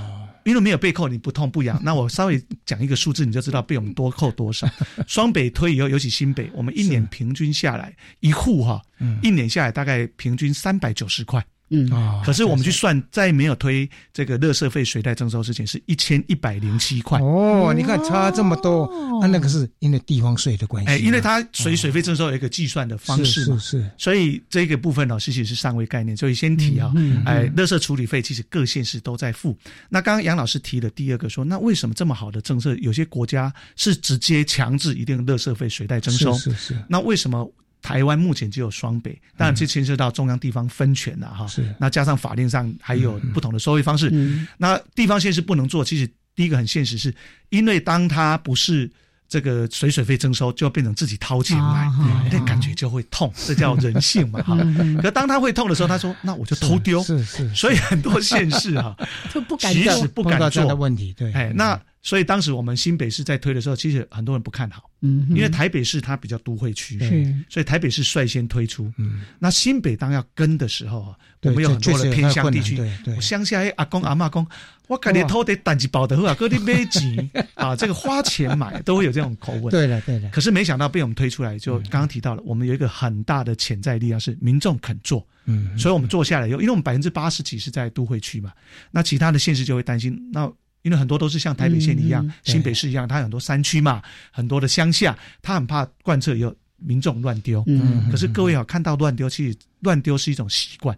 [0.47, 1.79] 因为没有被扣，你不痛不痒。
[1.83, 4.65] 那我稍微讲一个数字，你就知道被我们多扣多少。
[5.05, 8.81] 双北推以后，尤其新北，我们一年平均下来一户哈，
[9.21, 11.45] 一年下来大概平均三百九十块。
[11.69, 17.19] 嗯啊，可是我们去算，在没有推这个热色费水袋征收之前，是一千一百零七块。
[17.19, 18.89] 哦，你看差这么多，
[19.21, 20.89] 那那个是因为地方税的关系。
[20.89, 23.91] 哎，因为它水水费征收有一个计算的方式嘛，是是。
[23.97, 26.93] 所以这个部分呢，其实是上位概念，所以先提啊。
[27.25, 29.57] 哎，热色处理费其实各县市都在付。
[29.89, 36.33] 那刚刚杨老师提的第二个说，那为什么这么好的政策，有些国家是直接强制一定热色费水袋征收？
[36.33, 36.77] 是是。
[36.87, 37.51] 那为什么？
[37.87, 41.47] 台湾目前只有双北，当然这牵涉到中央地方分权了哈。
[41.47, 44.11] 是，那加上法令上还有不同的收费方式。
[44.57, 45.85] 那地方县是不能做。
[45.85, 47.15] 其实第一个很现实，是
[47.47, 48.91] 因为当他不是
[49.29, 51.89] 这个水水费征收，就要变成自己掏钱买，
[52.29, 54.57] 那感觉就会痛，这叫人性嘛哈。
[55.01, 57.55] 可当他会痛的时候，他说：“那我就偷丢。”是是。
[57.55, 58.93] 所以很多县市哈，
[59.33, 61.13] 就不敢其实不敢做的问题。
[61.17, 61.79] 对，哎，那。
[62.07, 74.47] 所以当时我们新北市在推的时候，其实很多人不看好，嗯，因为台北市它比较都会区，是，所以台北市率先推出，嗯，那新北当要跟的时候啊，我们有很多的偏乡地区，对，乡下阿公阿妈公，
[74.87, 77.29] 我感觉偷得单子包的货啊，哥你买几？
[77.55, 88.53] 啊，这个花钱买都会有这种口吻，对了对了，可是没想到被我们推出来，就刚刚提到了，我们有一个很大的潜在力量是民众肯做，嗯，所以我们做下来以后，因为我们百分之八十几是在都会区嘛，
[88.91, 90.49] 那其他的县市就会担心那。
[90.81, 94.01] 因为很多都是像台北县一样、新北市一样，它很多山区嘛，
[94.31, 97.63] 很多的乡下，他很怕贯彻以后民众乱丢。
[97.67, 100.97] 嗯，可是各位要，看到乱丢，其实乱丢是一种习惯，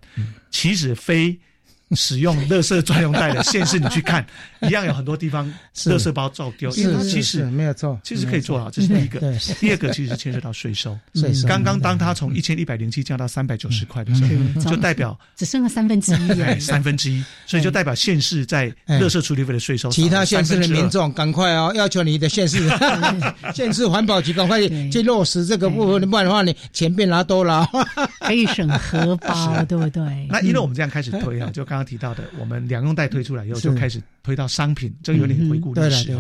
[0.51, 1.39] 其实非。
[1.95, 4.25] 使用乐色专用袋的县市，你去看，
[4.61, 5.51] 一样有很多地方
[5.85, 6.69] 乐色包照丢。
[6.71, 9.19] 是其实没有错，其实可以做好，这是第一个。
[9.59, 10.97] 第二个其实牵涉到税收。
[11.15, 11.47] 税收。
[11.47, 14.23] 刚刚当它从一千一百零七降到三百九十块的时
[14.55, 16.59] 候，就代表只剩了三分之一。
[16.59, 19.89] 三分之一，所以就代表县市在乐色处理费的税收。
[19.89, 22.69] 其他县市的民众赶快哦，要求你的县市
[23.55, 24.59] 县市环保局赶快
[24.91, 27.67] 去落实这个部分，不然的话你钱变拿多了，
[28.19, 30.27] 可以省荷包，对不对？
[30.29, 31.78] 那因为我们这样开始推啊，就刚。
[31.79, 36.11] 刚提到的，我们两用袋推出来以后，就开始推到商品，这个有点回顾历史。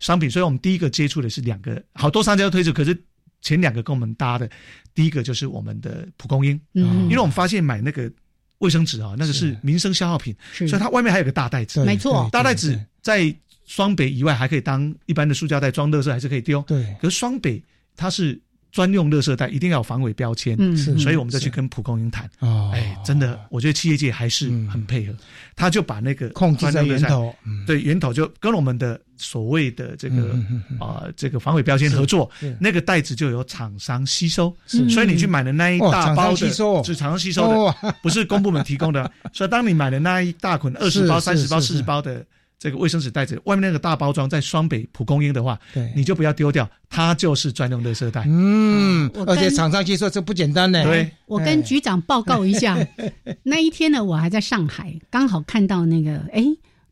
[0.00, 2.96] 商品，所以我们第一个接触的是两个，好多商家都推出，可是
[3.40, 4.50] 前两个跟我们搭的，
[4.94, 8.10] 第一个就是我们的蒲公英，因为我们发现买那个
[8.58, 13.34] 卫生纸啊，那个是民生消耗品，所以它外面还有个大袋子，没错，大袋子在
[13.64, 16.60] 双北以外还可以当一般的塑胶袋装垃圾，还是可以丢。
[16.66, 17.62] 对，可是双北
[17.96, 18.40] 它是。
[18.74, 22.28] 专用垃圾袋一定要有防伪标签，嗯，所以我们再去跟蒲公英谈。
[22.40, 25.14] 哦，哎，真的，我觉得企业界还是很配合，
[25.54, 27.32] 他就把那个控制在源头，
[27.64, 30.36] 对源头就跟我们的所谓的这个
[30.80, 37.48] 啊这个防伪标签合作，那个袋子就有厂商吸收，所以你去买的那一大包的，是厂商吸收
[37.80, 39.08] 的，不是公部门提供的。
[39.32, 42.26] 所以当你买的那一大捆二十包、三十包、四十包的。
[42.64, 48.24] 这个卫生纸袋子外面那个大包装，在双北蒲公英的话，对，你就不要丢掉，它就是专用垃圾袋。
[48.26, 50.82] 嗯，而且厂商接说这不简单呢。
[50.82, 52.78] 对，我跟局长报告一下，
[53.44, 56.42] 那一天呢，我还在上海，刚好看到那个哎，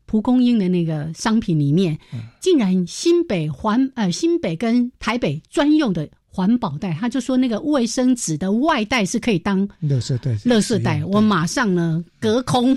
[0.05, 1.97] 蒲公英的那个商品里面，
[2.39, 6.07] 竟然新北环呃新北跟台北专用的。
[6.35, 10.31] 环保袋，他就说那个卫生纸的外袋是可以当垃圾袋。
[10.43, 12.75] 垃圾袋，我马上呢隔空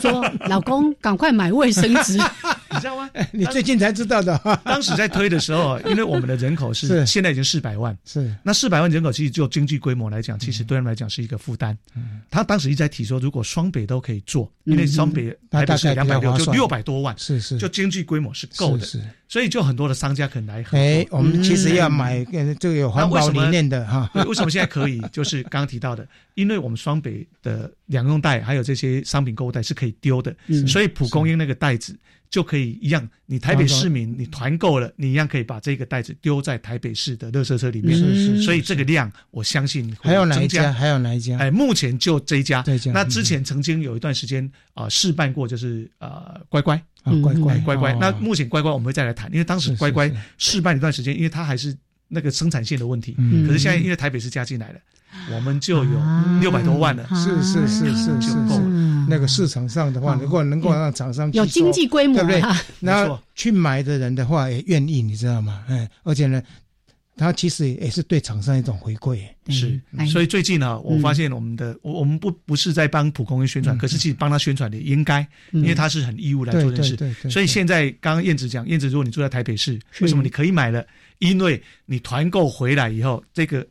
[0.00, 2.18] 说：“老公，赶快买卫生纸。”
[2.76, 3.10] 你知道吗？
[3.32, 4.38] 你最近才知道的。
[4.64, 11.76] 当时在推的时候， 因为我们的人口是现在已经四百万，是那四百万人口，其实就经济规模来讲，其实对他们来讲是一个负担。
[12.30, 18.84] 他当时一直在提说，如果双北都可以做，因为双北台北是两百六，就六百多万，是是，就经济规模是够的。
[18.84, 19.00] 是。
[19.28, 20.64] 所以就很多的商家可能来。
[20.70, 22.24] 哎，我们其实要买
[22.60, 24.08] 这个有环保理念的哈。
[24.26, 25.00] 为什么现在可以？
[25.12, 26.06] 就是刚刚提到的，
[26.36, 30.34] 因为我们双北的两用袋还有这些商品购物袋是可以丢的，
[30.68, 31.98] 所以蒲公英那个袋子
[32.30, 33.08] 就可以一样。
[33.24, 37.98] 你台北市民你团购了，你一样可以把这个袋子丢在台北市的垃圾车里面。
[37.98, 38.42] 是是。
[38.42, 40.72] 所以这个量，我相信还有哪一家？
[40.72, 41.38] 还有哪一家？
[41.38, 42.62] 哎，目前就这一家。
[42.92, 46.76] 那之前曾经有一段时间啊，试办过，就是呃，乖乖。
[47.02, 51.72] 啊乖乖乖乖，那目前乖乖我们会再来谈，因为当时乖乖试办一段时间，因为它还是
[52.08, 53.14] 那个生产线的问题。
[53.46, 54.80] 可是现在因为台北市加进来了，
[55.34, 56.00] 我们就有
[56.40, 57.06] 六百多万了。
[57.14, 58.60] 是是是是是是，
[59.08, 62.42] 那个市场上的话，如果能够让厂商有经济规模，对不对？
[62.80, 65.64] 那去买的人的话也愿意，你知道吗？
[65.68, 66.42] 哎，而且呢，
[67.16, 69.20] 他其实也是对厂商一种回馈。
[69.48, 69.80] 是，
[70.10, 77.30] 所以最近呢，我发现我们的我我们不不是在帮普公英宣传，可是其实帮他宣传的应该，因为他是很义务来做这件事。
[77.30, 80.84] 所以现在刚刚燕子讲，燕子如果你住在台北市，为什么你可以买了？
[81.18, 83.66] 因为你团购回来以后，这个。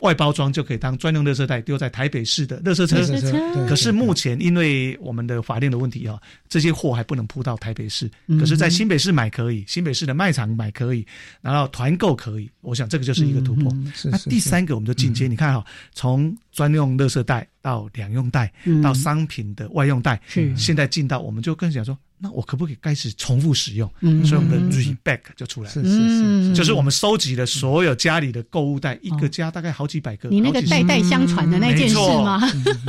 [0.00, 3.66] 外包装就可以当专用垃圾袋丢在台北市的垃圾车。
[3.66, 8.10] 可是目前因为我们的法令的问题啊，这些货还不能铺到台北市。
[8.38, 11.06] 可是，在新北市买可以，新北市的卖场买可以，
[11.40, 12.50] 然后团购可以。
[12.60, 13.72] 我想这个就是一个突破。
[14.04, 15.26] 那第三个，我们就进阶。
[15.26, 15.64] 你看哈，
[15.94, 18.50] 从专用垃圾袋到两用袋，
[18.82, 20.18] 到商品的外用袋，
[20.56, 21.98] 现在进到我们就更想说。
[22.16, 23.90] 那我可不可以开始重复使用？
[24.24, 30.30] 所以我们的 reback 就出来了，是是是，就是我们收集了所有家里的购物袋，一个家大概好几百个。
[30.30, 32.40] 你那个代代相传的那件事吗？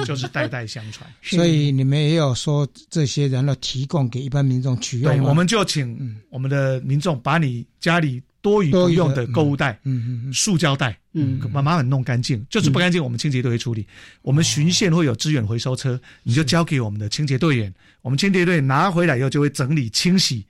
[0.05, 1.09] 就是代代相传。
[1.21, 5.11] 所以你们也有说这些人要提供给一般民众取用。
[5.11, 8.21] 对，我们就请我们的民众把你家里。
[8.45, 13.87] 多余不用的购物袋，嗯嗯塑胶袋，嗯，把麻烦弄干净，就是不干净，我们清洁队会处理。
[14.21, 17.73] 我们巡线会有资源回收车，你就交给我们的清洁队员，
[18.03, 20.45] 我们清洁队拿回来以后就会整理清洗，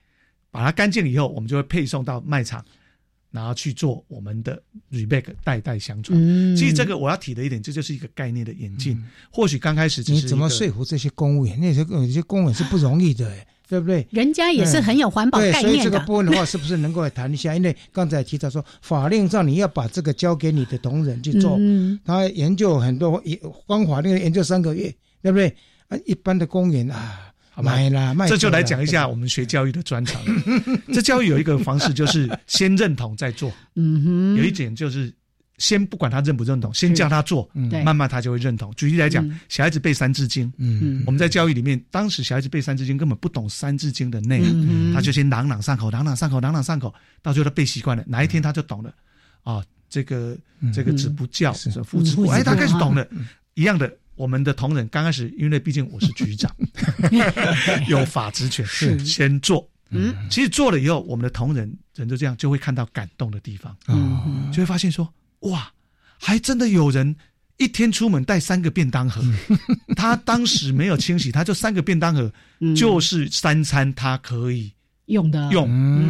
[0.51, 2.61] 把它干净以后，我们就会配送到卖场，
[3.31, 6.19] 然后去做我们的 rebag 代代相传。
[6.57, 9.01] 其实这个我要提的一点，这就是一个概念的演进。
[9.31, 11.57] 或许刚开始你怎么说服这些公务员？
[11.61, 13.33] 那些有些公务员是不容易的。
[13.67, 14.07] 对不对？
[14.11, 15.69] 人家也是很有环保概念的。
[15.69, 17.55] 所以这个部分的话，是不是能够来谈一下？
[17.55, 21.59] 因为刚才提到说，法令上你要把这个交给你的同仁去做，
[22.05, 23.21] 他研究很多，
[23.65, 25.55] 光法令研究三个月，对不对？
[25.87, 28.27] 啊，一般的公园啊，买了卖。
[28.27, 30.21] 这就来讲一下我们学教育的专长。
[30.93, 33.51] 这教育有一个方式，就是先认同再做。
[33.75, 35.13] 嗯哼，有一点就是。
[35.57, 37.49] 先不管他认不认同，先叫他做，
[37.83, 38.73] 慢慢他就会认同。
[38.75, 40.51] 举例来讲，小孩子背《三字经》，
[41.05, 48.93] 我们在教育里面，当时小孩子背《三字经》根本不懂《三字经》的内容，他就先朗朗上口，朗朗上口，朗朗上口，到最后他背习惯了，哪一天他就懂了。
[49.43, 50.37] 啊，这个
[50.73, 51.53] 这个子不教，
[51.85, 53.07] 父之过，哎，他开始懂了。
[53.53, 56.53] 一样的，我们的同仁刚开始，因为毕竟我是局长，
[57.87, 58.99] 有法职权，是。
[59.05, 59.69] 先做。
[59.91, 65.07] 嗯，其实做了以后，我们的同仁人就这样就会看到感动的地方，嗯，就会发现说。
[65.41, 65.71] 哇，
[66.17, 67.15] 还真的有人
[67.57, 69.21] 一天出门带三个便当盒，
[69.95, 72.31] 他当时没有清洗，他就三个便当盒，
[72.75, 74.73] 就是三餐他可以
[75.05, 75.67] 用的用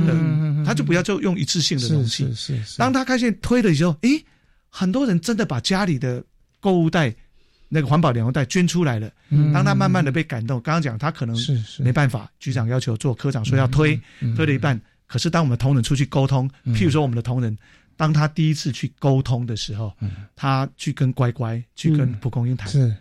[0.07, 2.23] 的，他就不要就用一次性的东西。
[2.27, 2.77] 是是是。
[2.77, 4.23] 当他开始推的时候，诶，
[4.69, 6.23] 很多人真的把家里的
[6.59, 7.13] 购物袋
[7.67, 9.11] 那个环保粮油袋捐出来了。
[9.53, 13.99] 当他慢慢的被感动，刚刚讲他可能是没办法，局长要求做，科长说要推，
[14.35, 14.79] 推了一半。
[15.07, 17.55] 可是当我们同仁出去沟通，譬如说我们的同仁。
[17.97, 19.93] 当他第一次去沟通的时候，
[20.35, 22.95] 他去跟乖乖去跟蒲公英谈，是。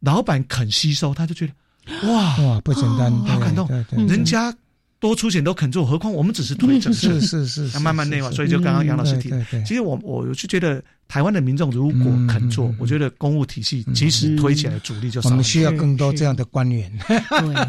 [0.00, 3.68] 老板肯吸收，他就觉得哇哇不简单，好感动，
[4.08, 4.54] 人家
[4.98, 8.30] 多出钱都肯做，何况我们只是推着 是是是，要慢慢内化。
[8.30, 9.30] 所以就刚刚杨老师提，
[9.64, 10.82] 其实我我就觉得。
[11.12, 15.28] 台湾的民众如果肯做，我觉得公务体系即使推起来，阻力就少。
[15.28, 16.90] 我们需要更多这样的官员。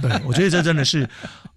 [0.01, 1.05] 对， 我觉得这真的是，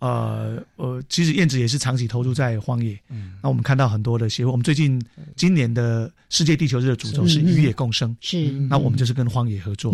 [0.00, 2.98] 呃呃，其实燕子也是长期投入在荒野。
[3.08, 5.00] 嗯，那我们看到很多的协会，我们最近
[5.36, 8.16] 今年的世界地球日的主轴是与野共生。
[8.20, 9.92] 是，那我们就是跟荒野合作。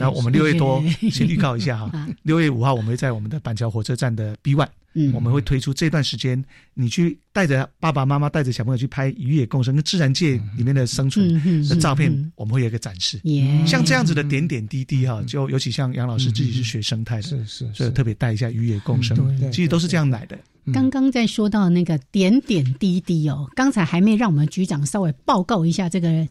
[0.00, 0.82] 那我们六月多
[1.12, 4.66] 先预告一下哈， 六月五号我们会在我们的板桥火车站的 B One。
[5.00, 6.44] 嗯，我们会推出这段时间，
[6.74, 13.20] 你去带着爸爸妈妈带着小朋友去拍与野共生跟自然界里面的生存的照片，我们会有一个展示。
[13.64, 19.16] 像这样子的点点滴滴哈，就尤其像杨老师自己是学生态的，是是，所以特别带一下与野共生，
[19.52, 20.36] 其实都是这样来的。
[20.72, 26.26] 刚刚在说到那个点点滴滴哦，刚才还没让我们局长稍微报告一下这个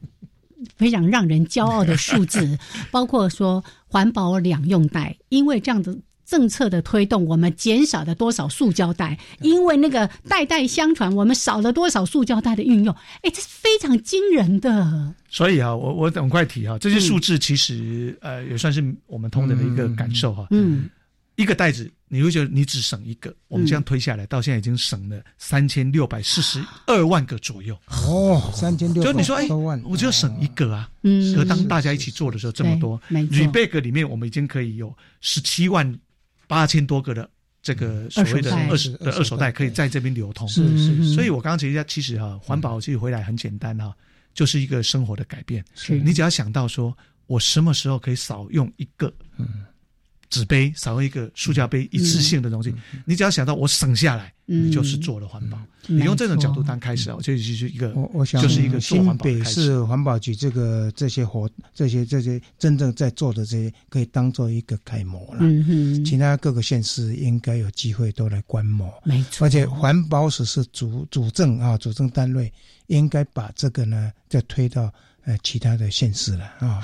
[0.76, 2.60] 非常让人骄傲的数字，
[2.92, 5.98] 包括说环保两用袋，因为这样子。
[6.28, 9.18] 政策的推动，我们减少了多少塑胶袋？
[9.40, 12.94] 因为那个代代相传，我们少了多少塑胶袋的运用？
[13.22, 15.16] 哎，这是非常惊人的。
[15.30, 20.48] 所以啊，我我很快提哈，这些数字其实呃也算是我们通人的一个感受哈。
[20.52, 20.90] 嗯，
[21.38, 27.74] 一个袋子你会觉得你只省一个，我们这样推下来，到现在已经省了三千六百四十二万个左右。
[28.06, 29.48] 哦，三千六就你说哎，
[29.86, 30.90] 我就省一个啊。
[31.04, 35.98] 嗯，可当大家一起做的时候，这么多，rebag 里面我们已经可以有十七万。
[36.48, 37.30] 八千多个的
[37.62, 41.14] 这个所谓的二手的二手袋可以在这边流通，是是。
[41.14, 43.94] 所以我刚刚提一下，其实哈，环保其实回来很简单哈，
[44.34, 45.64] 就是一个生活的改变。
[45.76, 46.00] 是。
[46.00, 49.66] 你只要想到说，我什么时候可以少用一个，嗯，
[50.30, 52.74] 纸杯，少用一个塑胶杯，一次性的东西。
[53.06, 55.58] 你只要想到我省下来，你就是做了环保。
[55.90, 65.40] 你用这种角度当开始啊，就就是一个，我我想就是一个新北市环保局这个这些活这些这些真正在做的这些，可以当做一个楷模了。
[65.40, 68.94] 嗯哼，其他各个县市应该有机会都来观摩。
[69.06, 72.52] 没错，而且环保署是主主政啊，主政单位
[72.88, 76.82] 应该把这个呢再推到呃其他的县市了啊。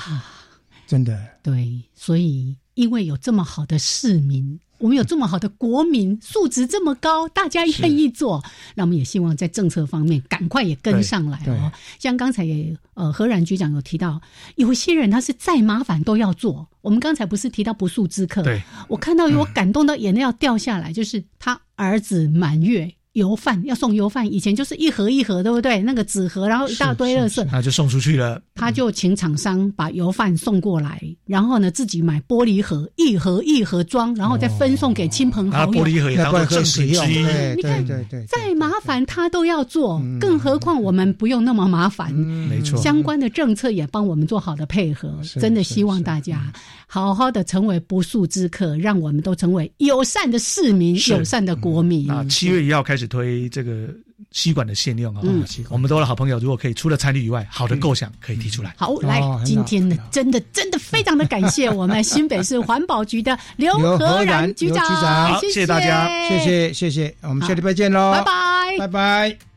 [0.85, 4.59] 真的对，所以因为有这么好的市民。
[4.79, 8.43] 我们有这么好的国民 素质这么高，大家愿意做，
[8.75, 11.71] 那我们也希望在政策方面赶快也跟上来哦。
[11.99, 14.21] 像刚才也呃何然局长有提到，
[14.55, 16.67] 有些人他是再麻烦都要做。
[16.81, 18.43] 我们刚才不是提到不速之客？
[18.43, 22.93] 对，我看到有感动到眼泪要掉下来，就是他儿子满月。
[23.13, 25.81] 油饭要送油饭，以前就是一盒一盒，对不对？
[25.81, 28.41] 那个纸盒，然后一大堆垃圾，那就送出去了。
[28.55, 35.71] 他就请厂商把油饭送过来，然后呢自己买玻璃盒，一盒一盒装，然后再分送给亲朋好友。
[35.71, 37.07] 玻璃盒也当做正使用。
[37.07, 37.85] 你看，
[38.27, 42.11] 再麻烦他都要做，更何况我们不用那么麻烦。
[42.13, 45.13] 没错，相关的政策也帮我们做好了配合。
[45.39, 46.51] 真的希望大家
[46.87, 52.11] 好好的成为不速之客，让我们都成为友善的市民、友善的国民。
[52.11, 53.07] 啊，七月一号开始。
[53.13, 53.89] 推这个
[54.31, 55.21] 吸管的限用啊，
[55.69, 58.73] 我们都的好朋友，如果可以，除了参与以外，好的构想可以提出来。
[58.75, 69.52] 好，来，今天呢，真的真的非常的感谢我们新北市环保局的刘和然局长，谢谢大家，谢谢谢谢，我们下礼拜见喽，拜拜，拜拜。